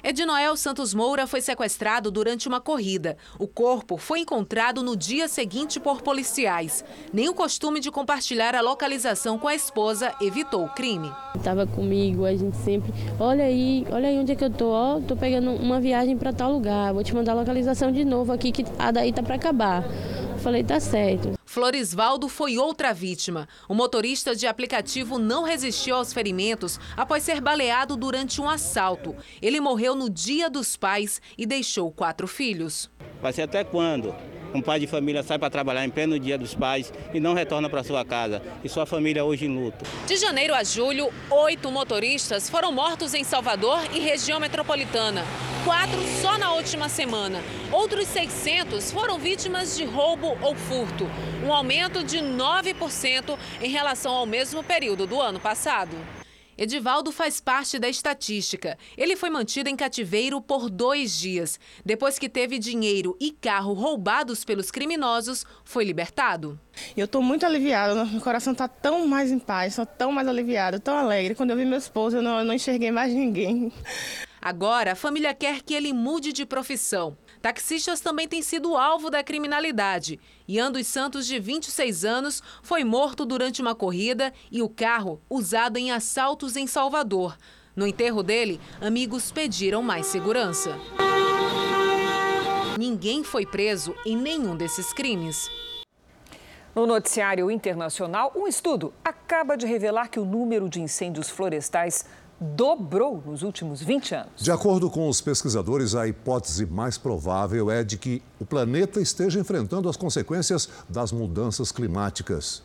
[0.04, 3.16] Ednoel Santos Moura foi sequestrado durante uma corrida.
[3.38, 6.84] O corpo foi encontrado no dia seguinte por policiais.
[7.12, 11.12] Nem o costume de compartilhar a localização com a esposa evitou o crime.
[11.36, 14.98] Estava comigo, a gente sempre, olha aí, olha aí onde é que eu tô, ó,
[15.00, 18.50] tô pegando uma viagem para tal lugar, vou te mandar a localização de novo aqui
[18.50, 19.84] que a daí tá para acabar.
[20.42, 21.38] Falei, tá certo.
[21.44, 23.48] Florisvaldo foi outra vítima.
[23.68, 29.14] O motorista de aplicativo não resistiu aos ferimentos após ser baleado durante um assalto.
[29.40, 32.90] Ele morreu no Dia dos Pais e deixou quatro filhos.
[33.22, 34.12] Vai ser até quando?
[34.52, 37.70] Um pai de família sai para trabalhar em pleno dia dos pais e não retorna
[37.70, 38.42] para sua casa.
[38.62, 39.84] E sua família hoje em luto.
[40.06, 45.24] De janeiro a julho, oito motoristas foram mortos em Salvador e região metropolitana.
[45.64, 47.40] Quatro só na última semana.
[47.70, 51.08] Outros 600 foram vítimas de roubo ou furto.
[51.46, 55.96] Um aumento de 9% em relação ao mesmo período do ano passado.
[56.56, 58.78] Edivaldo faz parte da estatística.
[58.96, 61.58] Ele foi mantido em cativeiro por dois dias.
[61.84, 66.58] Depois que teve dinheiro e carro roubados pelos criminosos, foi libertado.
[66.96, 70.80] Eu estou muito aliviada, meu coração está tão mais em paz, estou tão mais aliviado,
[70.80, 71.34] tão alegre.
[71.34, 73.72] Quando eu vi meu esposo, eu não, eu não enxerguei mais ninguém.
[74.40, 77.16] Agora, a família quer que ele mude de profissão.
[77.42, 80.20] Taxistas também têm sido alvo da criminalidade.
[80.46, 85.76] Ian dos Santos, de 26 anos, foi morto durante uma corrida e o carro usado
[85.76, 87.36] em assaltos em Salvador.
[87.74, 90.78] No enterro dele, amigos pediram mais segurança.
[92.78, 95.50] Ninguém foi preso em nenhum desses crimes.
[96.72, 102.06] No noticiário internacional, um estudo acaba de revelar que o número de incêndios florestais
[102.42, 104.32] dobrou nos últimos 20 anos.
[104.36, 109.40] De acordo com os pesquisadores, a hipótese mais provável é de que o planeta esteja
[109.40, 112.62] enfrentando as consequências das mudanças climáticas.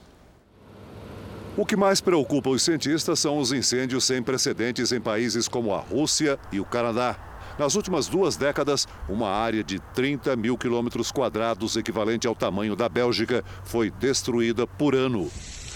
[1.56, 5.80] O que mais preocupa os cientistas são os incêndios sem precedentes em países como a
[5.80, 7.18] Rússia e o Canadá.
[7.58, 12.88] Nas últimas duas décadas, uma área de 30 mil quilômetros quadrados, equivalente ao tamanho da
[12.88, 15.32] Bélgica, foi destruída por ano.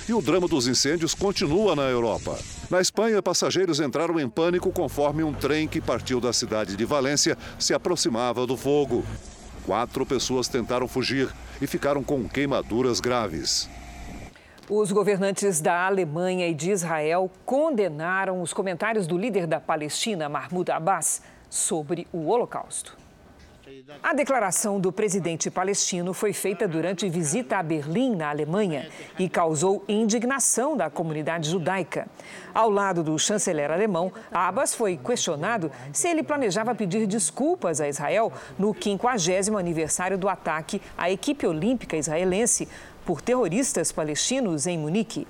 [0.09, 2.37] E o drama dos incêndios continua na Europa.
[2.69, 7.37] Na Espanha, passageiros entraram em pânico conforme um trem que partiu da cidade de Valência
[7.59, 9.05] se aproximava do fogo.
[9.65, 11.29] Quatro pessoas tentaram fugir
[11.61, 13.69] e ficaram com queimaduras graves.
[14.67, 20.71] Os governantes da Alemanha e de Israel condenaram os comentários do líder da Palestina, Mahmoud
[20.71, 23.00] Abbas, sobre o Holocausto.
[24.03, 29.83] A declaração do presidente palestino foi feita durante visita a Berlim, na Alemanha, e causou
[29.87, 32.07] indignação da comunidade judaica.
[32.53, 38.31] Ao lado do chanceler alemão, Abbas foi questionado se ele planejava pedir desculpas a Israel
[38.57, 42.67] no 50 aniversário do ataque à equipe olímpica israelense
[43.05, 45.27] por terroristas palestinos em Munique.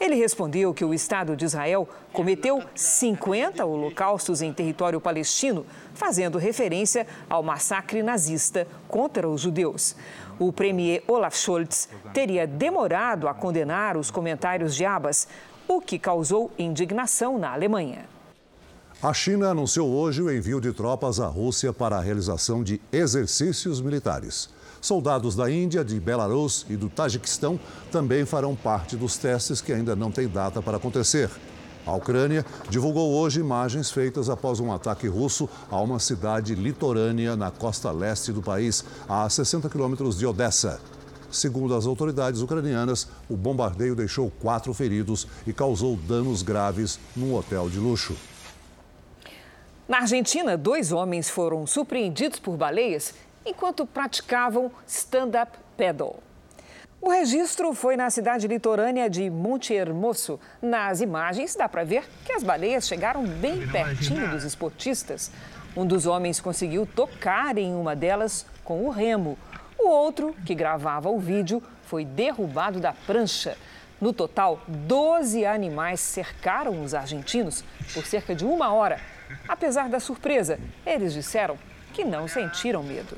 [0.00, 7.06] Ele respondeu que o Estado de Israel cometeu 50 holocaustos em território palestino, fazendo referência
[7.28, 9.96] ao massacre nazista contra os judeus.
[10.38, 15.26] O premier Olaf Scholz teria demorado a condenar os comentários de Abbas,
[15.66, 18.06] o que causou indignação na Alemanha.
[19.02, 23.80] A China anunciou hoje o envio de tropas à Rússia para a realização de exercícios
[23.80, 24.48] militares.
[24.80, 27.58] Soldados da Índia, de Belarus e do Tajiquistão
[27.90, 31.30] também farão parte dos testes que ainda não têm data para acontecer.
[31.84, 37.50] A Ucrânia divulgou hoje imagens feitas após um ataque russo a uma cidade litorânea na
[37.50, 40.80] costa leste do país, a 60 quilômetros de Odessa.
[41.30, 47.68] Segundo as autoridades ucranianas, o bombardeio deixou quatro feridos e causou danos graves num hotel
[47.68, 48.14] de luxo.
[49.88, 53.14] Na Argentina, dois homens foram surpreendidos por baleias
[53.48, 56.22] enquanto praticavam stand-up paddle.
[57.00, 60.38] O registro foi na cidade litorânea de Monte Hermoso.
[60.60, 65.30] Nas imagens, dá para ver que as baleias chegaram bem pertinho dos esportistas.
[65.76, 69.38] Um dos homens conseguiu tocar em uma delas com o remo.
[69.78, 73.56] O outro, que gravava o vídeo, foi derrubado da prancha.
[74.00, 79.00] No total, 12 animais cercaram os argentinos por cerca de uma hora.
[79.48, 81.56] Apesar da surpresa, eles disseram
[81.92, 83.16] que não sentiram medo.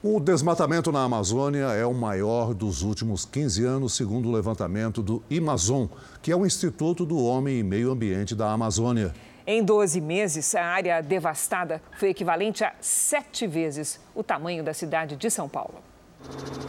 [0.00, 5.20] O desmatamento na Amazônia é o maior dos últimos 15 anos, segundo o levantamento do
[5.28, 5.86] Amazon,
[6.22, 9.12] que é o Instituto do Homem e Meio Ambiente da Amazônia.
[9.44, 15.16] Em 12 meses, a área devastada foi equivalente a sete vezes o tamanho da cidade
[15.16, 15.82] de São Paulo.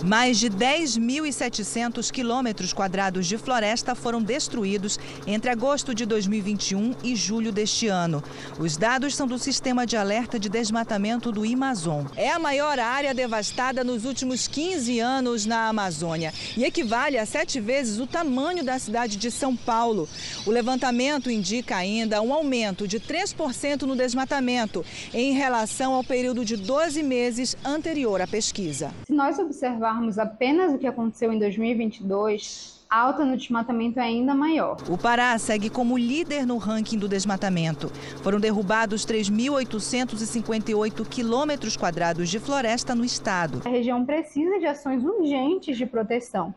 [0.04, 4.98] Mais de 10.700 quilômetros quadrados de floresta foram destruídos
[5.28, 8.24] entre agosto de 2021 e julho deste ano.
[8.58, 12.06] Os dados são do Sistema de Alerta de Desmatamento do Amazon.
[12.16, 17.60] É a maior área devastada nos últimos 15 anos na Amazônia e equivale a sete
[17.60, 20.08] vezes o tamanho da cidade de São Paulo.
[20.46, 26.56] O levantamento indica ainda um aumento de 3% no desmatamento em relação ao período de
[26.56, 28.94] 12 meses anterior à pesquisa.
[29.20, 34.34] Se nós observarmos apenas o que aconteceu em 2022, a alta no desmatamento é ainda
[34.34, 34.78] maior.
[34.90, 37.90] O Pará segue como líder no ranking do desmatamento.
[38.24, 43.62] Foram derrubados 3.858 quilômetros quadrados de floresta no estado.
[43.66, 46.56] A região precisa de ações urgentes de proteção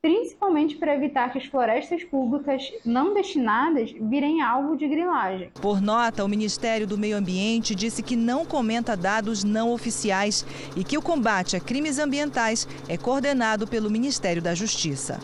[0.00, 5.50] principalmente para evitar que as florestas públicas não destinadas virem alvo de grilagem.
[5.60, 10.46] Por nota, o Ministério do Meio Ambiente disse que não comenta dados não oficiais
[10.76, 15.18] e que o combate a crimes ambientais é coordenado pelo Ministério da Justiça.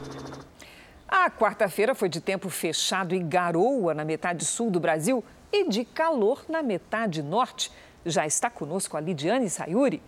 [1.06, 5.22] A quarta-feira foi de tempo fechado e garoa na metade sul do Brasil
[5.52, 7.70] e de calor na metade norte.
[8.04, 10.02] Já está conosco a Lidiane Sayuri.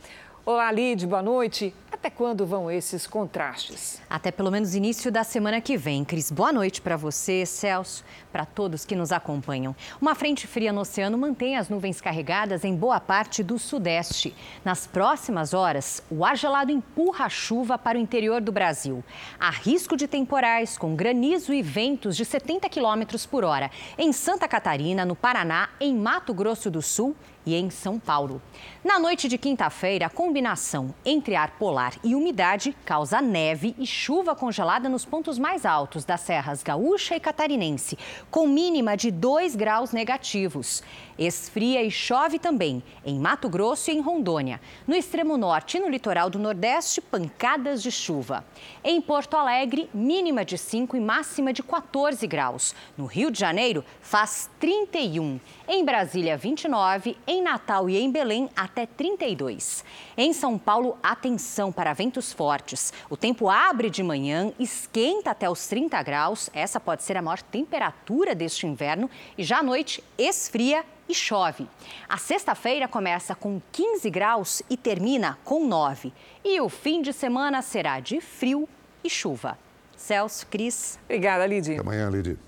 [0.48, 1.74] Olá, Lid, boa noite.
[1.90, 4.00] Até quando vão esses contrastes?
[4.08, 6.04] Até pelo menos início da semana que vem.
[6.04, 9.74] Cris, boa noite para você, Celso, para todos que nos acompanham.
[10.00, 14.36] Uma frente fria no oceano mantém as nuvens carregadas em boa parte do sudeste.
[14.64, 19.02] Nas próximas horas, o ar gelado empurra a chuva para o interior do Brasil.
[19.40, 23.68] Há risco de temporais com granizo e ventos de 70 km por hora
[23.98, 27.16] em Santa Catarina, no Paraná, em Mato Grosso do Sul
[27.46, 28.42] e em São Paulo.
[28.84, 34.34] Na noite de quinta-feira, a combinação entre ar polar e umidade causa neve e chuva
[34.34, 37.96] congelada nos pontos mais altos das serras gaúcha e catarinense,
[38.30, 40.82] com mínima de 2 graus negativos.
[41.18, 44.60] Esfria e chove também em Mato Grosso e em Rondônia.
[44.86, 48.44] No extremo norte e no litoral do Nordeste, pancadas de chuva.
[48.84, 52.74] Em Porto Alegre, mínima de 5 e máxima de 14 graus.
[52.96, 55.40] No Rio de Janeiro, faz 31.
[55.66, 57.16] Em Brasília, 29.
[57.26, 59.84] Em Natal e em Belém, até 32.
[60.16, 62.92] Em São Paulo, atenção para ventos fortes.
[63.08, 66.50] O tempo abre de manhã, esquenta até os 30 graus.
[66.52, 69.10] Essa pode ser a maior temperatura deste inverno.
[69.38, 71.68] E já à noite, esfria e chove.
[72.08, 76.12] A sexta-feira começa com 15 graus e termina com 9.
[76.44, 78.68] E o fim de semana será de frio
[79.02, 79.58] e chuva.
[79.96, 80.98] Celso, Cris.
[81.04, 81.72] Obrigada, Lidy.
[81.72, 82.38] Até amanhã, Lidy.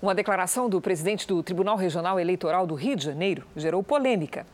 [0.00, 4.46] Uma declaração do presidente do Tribunal Regional Eleitoral do Rio de Janeiro gerou polêmica.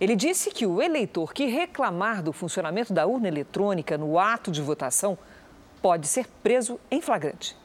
[0.00, 4.60] Ele disse que o eleitor que reclamar do funcionamento da urna eletrônica no ato de
[4.60, 5.18] votação
[5.80, 7.56] pode ser preso em flagrante.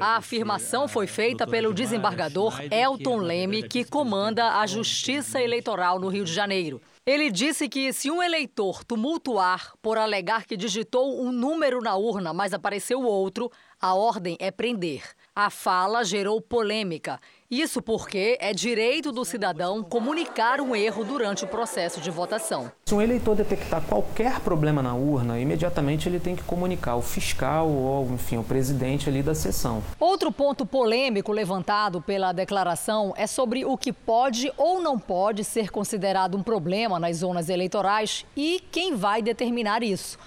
[0.00, 6.24] A afirmação foi feita pelo desembargador Elton Leme, que comanda a Justiça Eleitoral no Rio
[6.24, 6.80] de Janeiro.
[7.04, 12.32] Ele disse que se um eleitor tumultuar por alegar que digitou um número na urna,
[12.32, 15.02] mas apareceu outro, a ordem é prender.
[15.34, 17.18] A fala gerou polêmica.
[17.50, 22.70] Isso porque é direito do cidadão comunicar um erro durante o processo de votação.
[22.84, 27.66] Se um eleitor detectar qualquer problema na urna, imediatamente ele tem que comunicar ao fiscal
[27.66, 29.82] ou, enfim, ao presidente ali da sessão.
[29.98, 35.70] Outro ponto polêmico levantado pela declaração é sobre o que pode ou não pode ser
[35.70, 40.18] considerado um problema nas zonas eleitorais e quem vai determinar isso.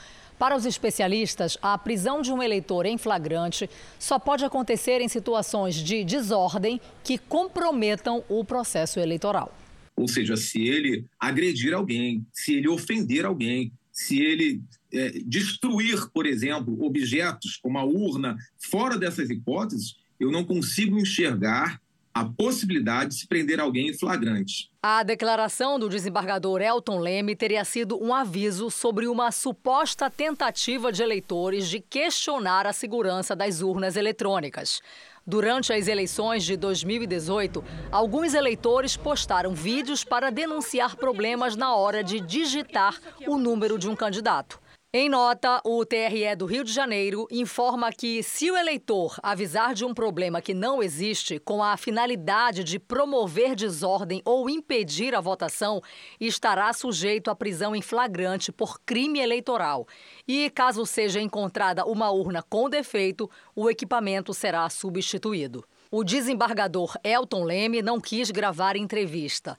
[0.42, 3.70] Para os especialistas, a prisão de um eleitor em flagrante
[4.00, 9.56] só pode acontecer em situações de desordem que comprometam o processo eleitoral.
[9.96, 16.26] Ou seja, se ele agredir alguém, se ele ofender alguém, se ele é, destruir, por
[16.26, 21.80] exemplo, objetos como a urna, fora dessas hipóteses, eu não consigo enxergar
[22.14, 24.70] a possibilidade de se prender alguém em flagrante.
[24.84, 31.02] A declaração do desembargador Elton Leme teria sido um aviso sobre uma suposta tentativa de
[31.02, 34.82] eleitores de questionar a segurança das urnas eletrônicas.
[35.26, 42.20] Durante as eleições de 2018, alguns eleitores postaram vídeos para denunciar problemas na hora de
[42.20, 44.61] digitar o número de um candidato.
[44.94, 49.86] Em nota, o TRE do Rio de Janeiro informa que, se o eleitor avisar de
[49.86, 55.82] um problema que não existe com a finalidade de promover desordem ou impedir a votação,
[56.20, 59.88] estará sujeito à prisão em flagrante por crime eleitoral.
[60.28, 65.64] E, caso seja encontrada uma urna com defeito, o equipamento será substituído.
[65.90, 69.58] O desembargador Elton Leme não quis gravar entrevista.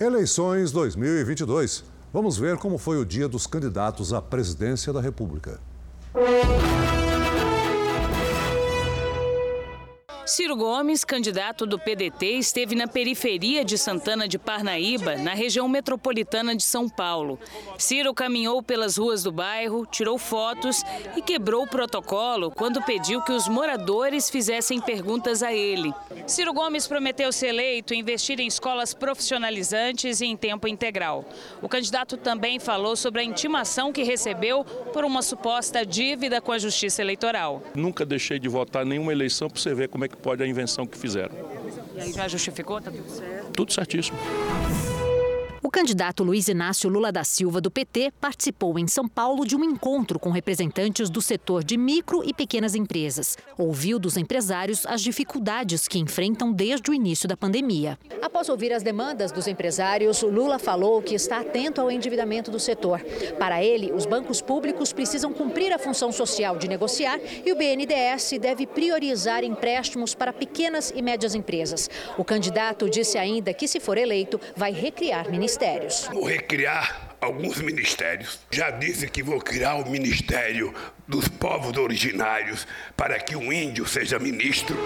[0.00, 1.92] Eleições 2022.
[2.14, 5.58] Vamos ver como foi o dia dos candidatos à presidência da República.
[10.26, 16.56] Ciro Gomes, candidato do PDT, esteve na periferia de Santana de Parnaíba, na região metropolitana
[16.56, 17.38] de São Paulo.
[17.76, 20.82] Ciro caminhou pelas ruas do bairro, tirou fotos
[21.14, 25.92] e quebrou o protocolo quando pediu que os moradores fizessem perguntas a ele.
[26.26, 31.28] Ciro Gomes prometeu ser eleito e investir em escolas profissionalizantes e em tempo integral.
[31.60, 36.58] O candidato também falou sobre a intimação que recebeu por uma suposta dívida com a
[36.58, 37.62] Justiça Eleitoral.
[37.74, 40.86] Nunca deixei de votar nenhuma eleição para você ver como é que pode a invenção
[40.86, 41.34] que fizeram.
[41.94, 42.80] E aí já justificou?
[42.80, 43.52] Tá tudo certo?
[43.52, 44.18] Tudo certíssimo.
[45.66, 49.64] O candidato Luiz Inácio Lula da Silva, do PT, participou em São Paulo de um
[49.64, 53.38] encontro com representantes do setor de micro e pequenas empresas.
[53.56, 57.98] Ouviu dos empresários as dificuldades que enfrentam desde o início da pandemia.
[58.20, 63.00] Após ouvir as demandas dos empresários, Lula falou que está atento ao endividamento do setor.
[63.38, 68.34] Para ele, os bancos públicos precisam cumprir a função social de negociar e o BNDES
[68.38, 71.88] deve priorizar empréstimos para pequenas e médias empresas.
[72.18, 76.08] O candidato disse ainda que, se for eleito, vai recriar ministérios ministérios.
[76.12, 78.40] Vou recriar alguns ministérios.
[78.50, 80.74] Já disse que vou criar o Ministério
[81.06, 84.76] dos Povos Originários para que o índio seja ministro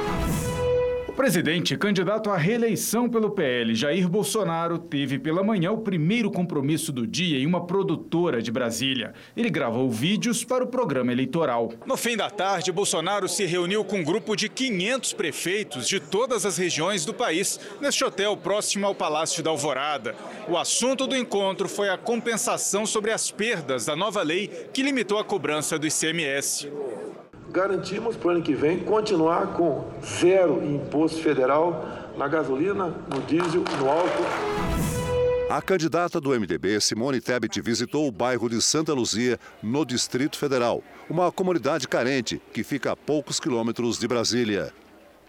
[1.18, 7.04] presidente, candidato à reeleição pelo PL, Jair Bolsonaro, teve pela manhã o primeiro compromisso do
[7.04, 9.12] dia em uma produtora de Brasília.
[9.36, 11.72] Ele gravou vídeos para o programa eleitoral.
[11.84, 16.46] No fim da tarde, Bolsonaro se reuniu com um grupo de 500 prefeitos de todas
[16.46, 20.14] as regiões do país, neste hotel próximo ao Palácio da Alvorada.
[20.46, 25.18] O assunto do encontro foi a compensação sobre as perdas da nova lei que limitou
[25.18, 26.68] a cobrança do ICMS
[27.50, 33.64] garantimos para o ano que vem continuar com zero imposto federal na gasolina, no diesel,
[33.78, 34.68] no álcool.
[35.48, 40.82] A candidata do MDB, Simone Tebet, visitou o bairro de Santa Luzia, no Distrito Federal,
[41.08, 44.74] uma comunidade carente que fica a poucos quilômetros de Brasília.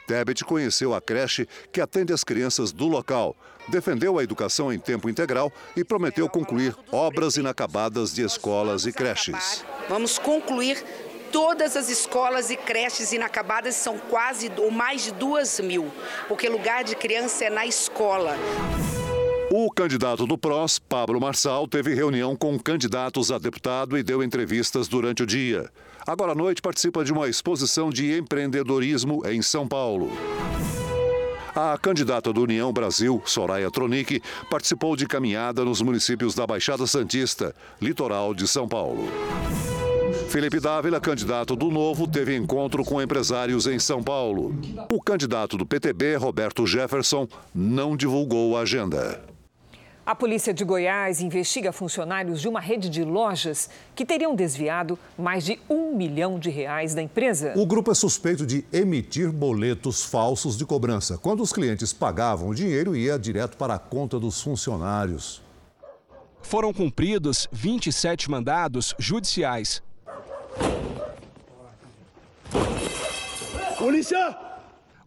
[0.05, 3.35] Tebet conheceu a creche que atende as crianças do local,
[3.69, 9.63] defendeu a educação em tempo integral e prometeu concluir obras inacabadas de escolas e creches.
[9.87, 10.83] Vamos concluir
[11.31, 15.91] Todas as escolas e creches inacabadas são quase ou mais de duas mil,
[16.27, 18.35] porque lugar de criança é na escola.
[19.51, 24.87] O candidato do PROS, Pablo Marçal, teve reunião com candidatos a deputado e deu entrevistas
[24.87, 25.69] durante o dia.
[26.05, 30.11] Agora à noite participa de uma exposição de empreendedorismo em São Paulo.
[31.55, 37.55] A candidata do União Brasil, Soraya Tronic, participou de caminhada nos municípios da Baixada Santista,
[37.81, 39.09] litoral de São Paulo.
[40.29, 44.55] Felipe Dávila, candidato do Novo, teve encontro com empresários em São Paulo.
[44.93, 49.23] O candidato do PTB, Roberto Jefferson, não divulgou a agenda.
[50.05, 55.43] A polícia de Goiás investiga funcionários de uma rede de lojas que teriam desviado mais
[55.43, 57.53] de um milhão de reais da empresa.
[57.55, 61.17] O grupo é suspeito de emitir boletos falsos de cobrança.
[61.17, 65.41] Quando os clientes pagavam, o dinheiro ia direto para a conta dos funcionários.
[66.39, 69.81] Foram cumpridos 27 mandados judiciais
[73.77, 74.37] Polícia!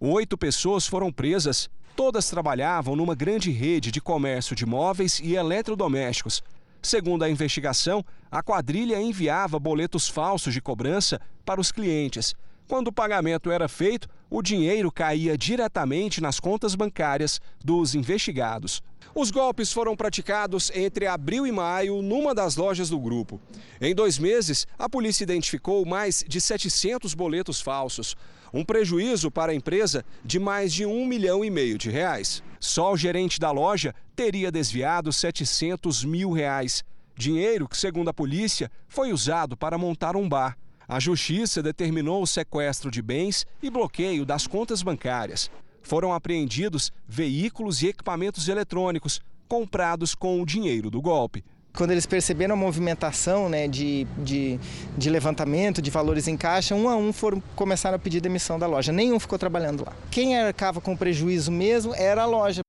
[0.01, 1.71] Oito pessoas foram presas.
[1.95, 6.43] Todas trabalhavam numa grande rede de comércio de móveis e eletrodomésticos.
[6.83, 12.35] Segundo a investigação, a quadrilha enviava boletos falsos de cobrança para os clientes.
[12.67, 18.83] Quando o pagamento era feito, o dinheiro caía diretamente nas contas bancárias dos investigados.
[19.15, 23.39] Os golpes foram praticados entre abril e maio numa das lojas do grupo.
[23.79, 28.17] Em dois meses, a polícia identificou mais de 700 boletos falsos,
[28.55, 32.43] um prejuízo para a empresa de mais de um milhão e meio de reais.
[32.59, 36.83] Só o gerente da loja teria desviado 700 mil reais.
[37.15, 40.57] Dinheiro que, segundo a polícia, foi usado para montar um bar.
[40.89, 45.51] A justiça determinou o sequestro de bens e bloqueio das contas bancárias.
[45.83, 51.45] Foram apreendidos veículos e equipamentos eletrônicos comprados com o dinheiro do golpe.
[51.75, 54.61] Quando eles perceberam a movimentação né, de, de,
[54.97, 58.67] de, levantamento de valores em caixa, um a um foram começaram a pedir demissão da
[58.67, 58.93] loja.
[58.93, 59.93] Nenhum ficou trabalhando lá.
[60.11, 62.61] Quem arcava com prejuízo mesmo era a loja.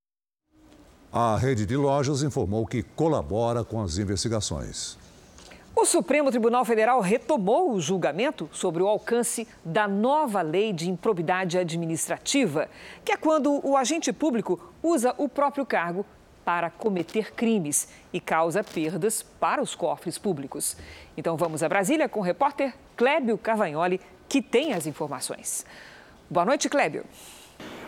[1.12, 4.98] A rede de lojas informou que colabora com as investigações.
[5.76, 11.58] O Supremo Tribunal Federal retomou o julgamento sobre o alcance da nova lei de improbidade
[11.58, 12.70] administrativa,
[13.04, 16.06] que é quando o agente público usa o próprio cargo
[16.46, 20.78] para cometer crimes e causa perdas para os cofres públicos.
[21.18, 24.00] Então vamos a Brasília com o repórter Clébio Carvagnoli,
[24.30, 25.66] que tem as informações.
[26.30, 27.04] Boa noite, Clébio.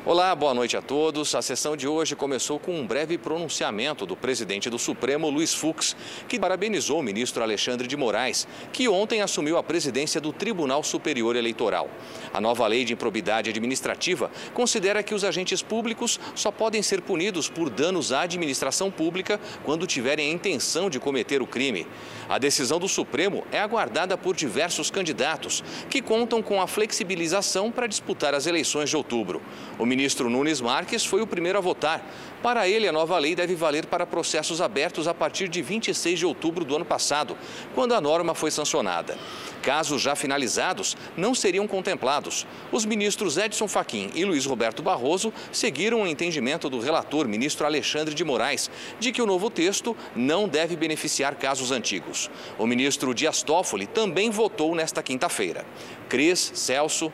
[0.07, 1.33] Olá, boa noite a todos.
[1.33, 5.95] A sessão de hoje começou com um breve pronunciamento do presidente do Supremo, Luiz Fux,
[6.29, 11.35] que parabenizou o ministro Alexandre de Moraes, que ontem assumiu a presidência do Tribunal Superior
[11.35, 11.89] Eleitoral.
[12.31, 17.49] A nova lei de improbidade administrativa considera que os agentes públicos só podem ser punidos
[17.49, 21.87] por danos à administração pública quando tiverem a intenção de cometer o crime.
[22.29, 27.87] A decisão do Supremo é aguardada por diversos candidatos, que contam com a flexibilização para
[27.87, 29.41] disputar as eleições de outubro.
[29.79, 32.05] O ministro Nunes Marques foi o primeiro a votar.
[32.43, 36.25] Para ele, a nova lei deve valer para processos abertos a partir de 26 de
[36.25, 37.37] outubro do ano passado,
[37.73, 39.17] quando a norma foi sancionada.
[39.61, 42.45] Casos já finalizados não seriam contemplados.
[42.73, 48.13] Os ministros Edson Fachin e Luiz Roberto Barroso seguiram o entendimento do relator, ministro Alexandre
[48.13, 48.69] de Moraes,
[48.99, 52.29] de que o novo texto não deve beneficiar casos antigos.
[52.59, 55.65] O ministro Dias Toffoli também votou nesta quinta-feira.
[56.09, 57.11] Cris, Celso.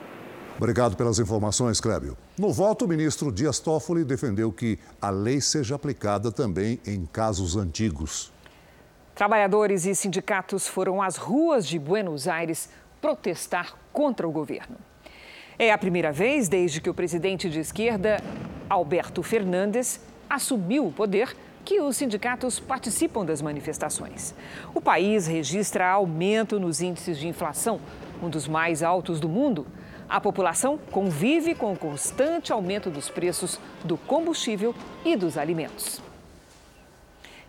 [0.58, 2.18] Obrigado pelas informações, Clébio.
[2.42, 7.56] No voto, o ministro Dias Toffoli defendeu que a lei seja aplicada também em casos
[7.56, 8.34] antigos.
[9.14, 12.68] Trabalhadores e sindicatos foram às ruas de Buenos Aires
[13.00, 14.76] protestar contra o governo.
[15.60, 18.20] É a primeira vez desde que o presidente de esquerda,
[18.68, 24.34] Alberto Fernandes, assumiu o poder que os sindicatos participam das manifestações.
[24.74, 27.80] O país registra aumento nos índices de inflação,
[28.20, 29.68] um dos mais altos do mundo.
[30.12, 36.02] A população convive com o constante aumento dos preços do combustível e dos alimentos.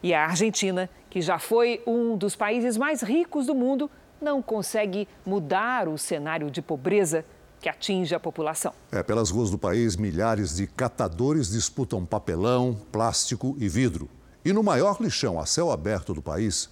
[0.01, 3.91] E a Argentina, que já foi um dos países mais ricos do mundo,
[4.21, 7.25] não consegue mudar o cenário de pobreza
[7.61, 8.73] que atinge a população.
[8.93, 14.09] É, pelas ruas do país, milhares de catadores disputam papelão, plástico e vidro.
[14.45, 16.71] E no maior lixão a céu aberto do país,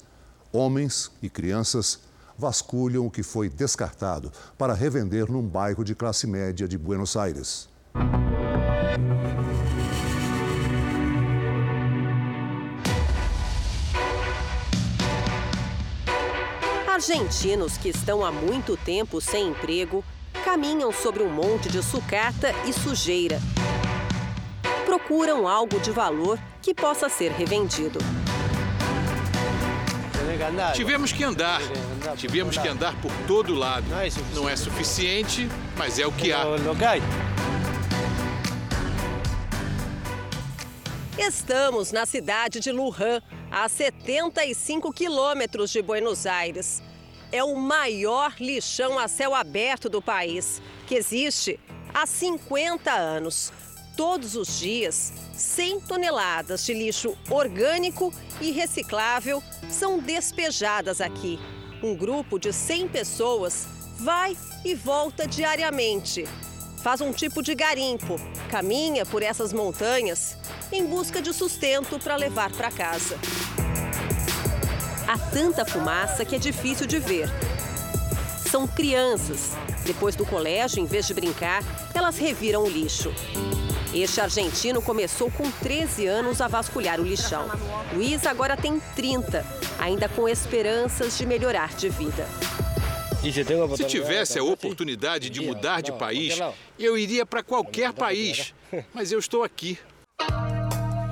[0.53, 2.09] homens e crianças
[2.41, 7.69] vasculham o que foi descartado para revender num bairro de classe média de Buenos Aires.
[16.89, 20.03] Argentinos que estão há muito tempo sem emprego
[20.45, 23.39] caminham sobre um monte de sucata e sujeira.
[24.87, 27.99] Procuram algo de valor que possa ser revendido.
[30.75, 31.61] Tivemos que andar.
[32.17, 33.87] Tivemos que andar por todo lado.
[34.35, 36.45] Não é suficiente, mas é o que há.
[41.19, 43.21] Estamos na cidade de Luján,
[43.51, 46.83] a 75 quilômetros de Buenos Aires
[47.33, 51.59] é o maior lixão a céu aberto do país, que existe
[51.95, 53.53] há 50 anos.
[53.97, 61.39] Todos os dias, 100 toneladas de lixo orgânico e reciclável são despejadas aqui.
[61.83, 63.67] Um grupo de 100 pessoas
[63.99, 66.25] vai e volta diariamente.
[66.83, 68.17] Faz um tipo de garimpo,
[68.51, 70.37] caminha por essas montanhas
[70.73, 73.19] em busca de sustento para levar para casa.
[75.07, 77.29] Há tanta fumaça que é difícil de ver.
[78.51, 79.51] São crianças.
[79.85, 81.63] Depois do colégio, em vez de brincar,
[81.95, 83.13] elas reviram o lixo.
[83.93, 87.51] Este argentino começou com 13 anos a vasculhar o lixão.
[87.93, 89.45] Luiz agora tem 30,
[89.81, 92.25] ainda com esperanças de melhorar de vida.
[93.77, 96.39] Se tivesse a oportunidade de mudar de país,
[96.79, 98.55] eu iria para qualquer país.
[98.95, 99.77] Mas eu estou aqui.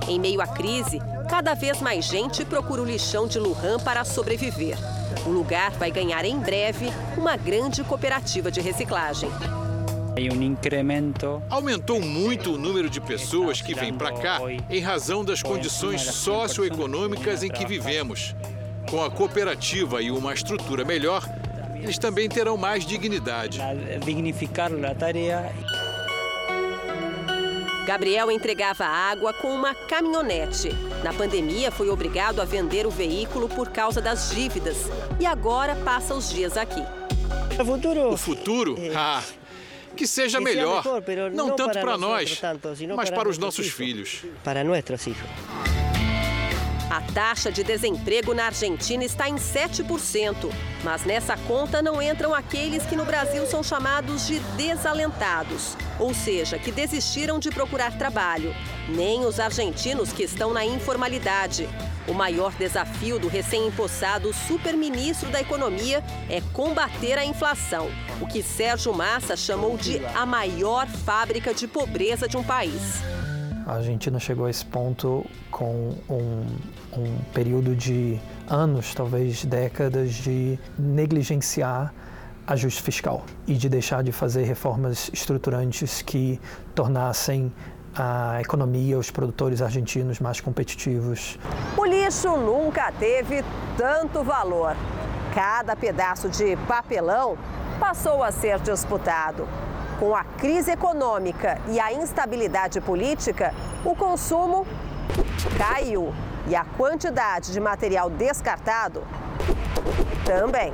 [0.09, 4.79] Em meio à crise, cada vez mais gente procura o lixão de Lujan para sobreviver.
[5.27, 9.29] O lugar vai ganhar em breve uma grande cooperativa de reciclagem.
[11.49, 17.43] Aumentou muito o número de pessoas que vêm para cá em razão das condições socioeconômicas
[17.43, 18.35] em que vivemos.
[18.91, 21.23] Com a cooperativa e uma estrutura melhor,
[21.75, 23.61] eles também terão mais dignidade.
[27.87, 30.69] Gabriel entregava água com uma caminhonete.
[31.03, 36.15] Na pandemia, foi obrigado a vender o veículo por causa das dívidas e agora passa
[36.15, 36.83] os dias aqui.
[38.13, 38.77] O futuro?
[38.95, 39.23] Ah,
[39.99, 40.85] que seja melhor.
[41.35, 42.41] Não tanto para nós,
[42.97, 44.23] mas para os nossos filhos.
[44.45, 45.78] Para nossos filhos.
[46.91, 50.51] A taxa de desemprego na Argentina está em 7%,
[50.83, 56.59] mas nessa conta não entram aqueles que no Brasil são chamados de desalentados, ou seja,
[56.59, 58.55] que desistiram de procurar trabalho,
[58.89, 61.69] nem os argentinos que estão na informalidade.
[62.07, 68.95] O maior desafio do recém-impossado super-ministro da Economia é combater a inflação, o que Sérgio
[68.95, 73.03] Massa chamou de a maior fábrica de pobreza de um país.
[73.69, 76.47] A Argentina chegou a esse ponto com um,
[76.97, 81.93] um período de anos, talvez décadas, de negligenciar
[82.47, 86.41] ajuste fiscal e de deixar de fazer reformas estruturantes que
[86.75, 87.53] tornassem
[87.95, 91.39] a economia, os produtores argentinos mais competitivos.
[91.77, 93.45] O lixo nunca teve
[93.77, 94.75] tanto valor.
[95.35, 97.37] Cada pedaço de papelão
[97.79, 99.47] passou a ser disputado.
[99.99, 103.53] Com a crise econômica e a instabilidade política,
[103.85, 104.65] o consumo
[105.57, 106.15] caiu
[106.47, 109.03] e a quantidade de material descartado
[110.25, 110.73] também.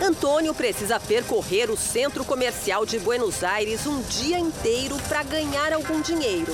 [0.00, 6.00] Antônio precisa percorrer o centro comercial de Buenos Aires um dia inteiro para ganhar algum
[6.00, 6.52] dinheiro.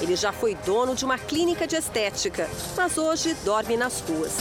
[0.00, 4.36] Ele já foi dono de uma clínica de estética, mas hoje dorme nas ruas.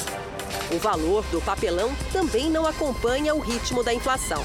[0.71, 4.43] O valor do papelão também não acompanha o ritmo da inflação.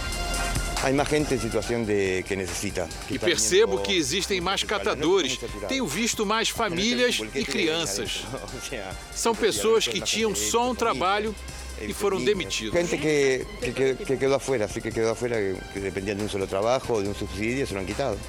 [0.82, 2.88] Há mais gente em situação de que necessita.
[3.10, 5.38] E percebo que existem mais catadores.
[5.68, 8.24] Tenho visto mais famílias e crianças.
[9.12, 11.34] São pessoas que tinham só um trabalho
[11.80, 12.72] e foram demitidos.
[12.72, 15.36] Gente que, que, que quedou afuera, assim que quedou afuera,
[15.72, 18.20] que dependia de um solo trabalho ou de um subsídio, foram quitados.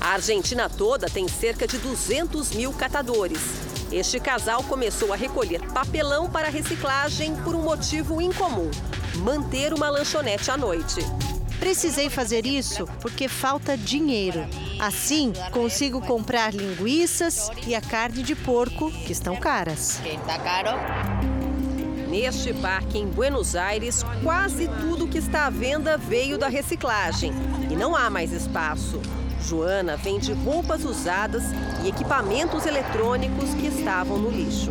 [0.00, 3.40] A Argentina toda tem cerca de 200 mil catadores.
[3.90, 8.70] Este casal começou a recolher papelão para reciclagem por um motivo incomum:
[9.16, 11.00] manter uma lanchonete à noite.
[11.58, 14.46] Precisei fazer isso porque falta dinheiro.
[14.78, 20.00] Assim, consigo comprar linguiças e a carne de porco, que estão caras.
[20.04, 20.70] Está caro?
[22.08, 27.32] Neste parque em Buenos Aires, quase tudo que está à venda veio da reciclagem
[27.70, 29.00] e não há mais espaço.
[29.42, 31.42] Joana vende roupas usadas
[31.84, 34.70] e equipamentos eletrônicos que estavam no lixo.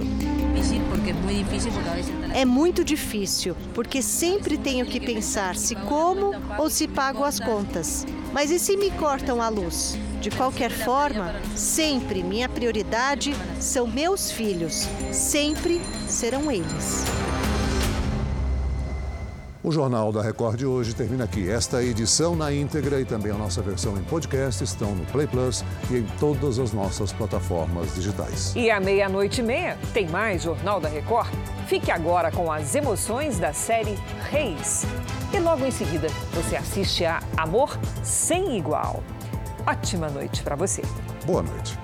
[2.33, 8.05] É muito difícil, porque sempre tenho que pensar se como ou se pago as contas.
[8.33, 9.97] Mas e se me cortam a luz?
[10.21, 14.87] De qualquer forma, sempre minha prioridade são meus filhos.
[15.11, 17.05] Sempre serão eles.
[19.67, 21.51] O Jornal da Record de hoje termina aqui.
[21.51, 25.61] Esta edição na íntegra e também a nossa versão em podcast estão no Play Plus
[25.91, 28.53] e em todas as nossas plataformas digitais.
[28.55, 31.27] E à meia-noite e meia tem mais Jornal da Record.
[31.67, 33.97] Fique agora com as emoções da série
[34.31, 34.85] Reis.
[35.33, 39.03] E logo em seguida você assiste a Amor Sem Igual.
[39.65, 40.81] Ótima noite para você.
[41.25, 41.77] Boa noite.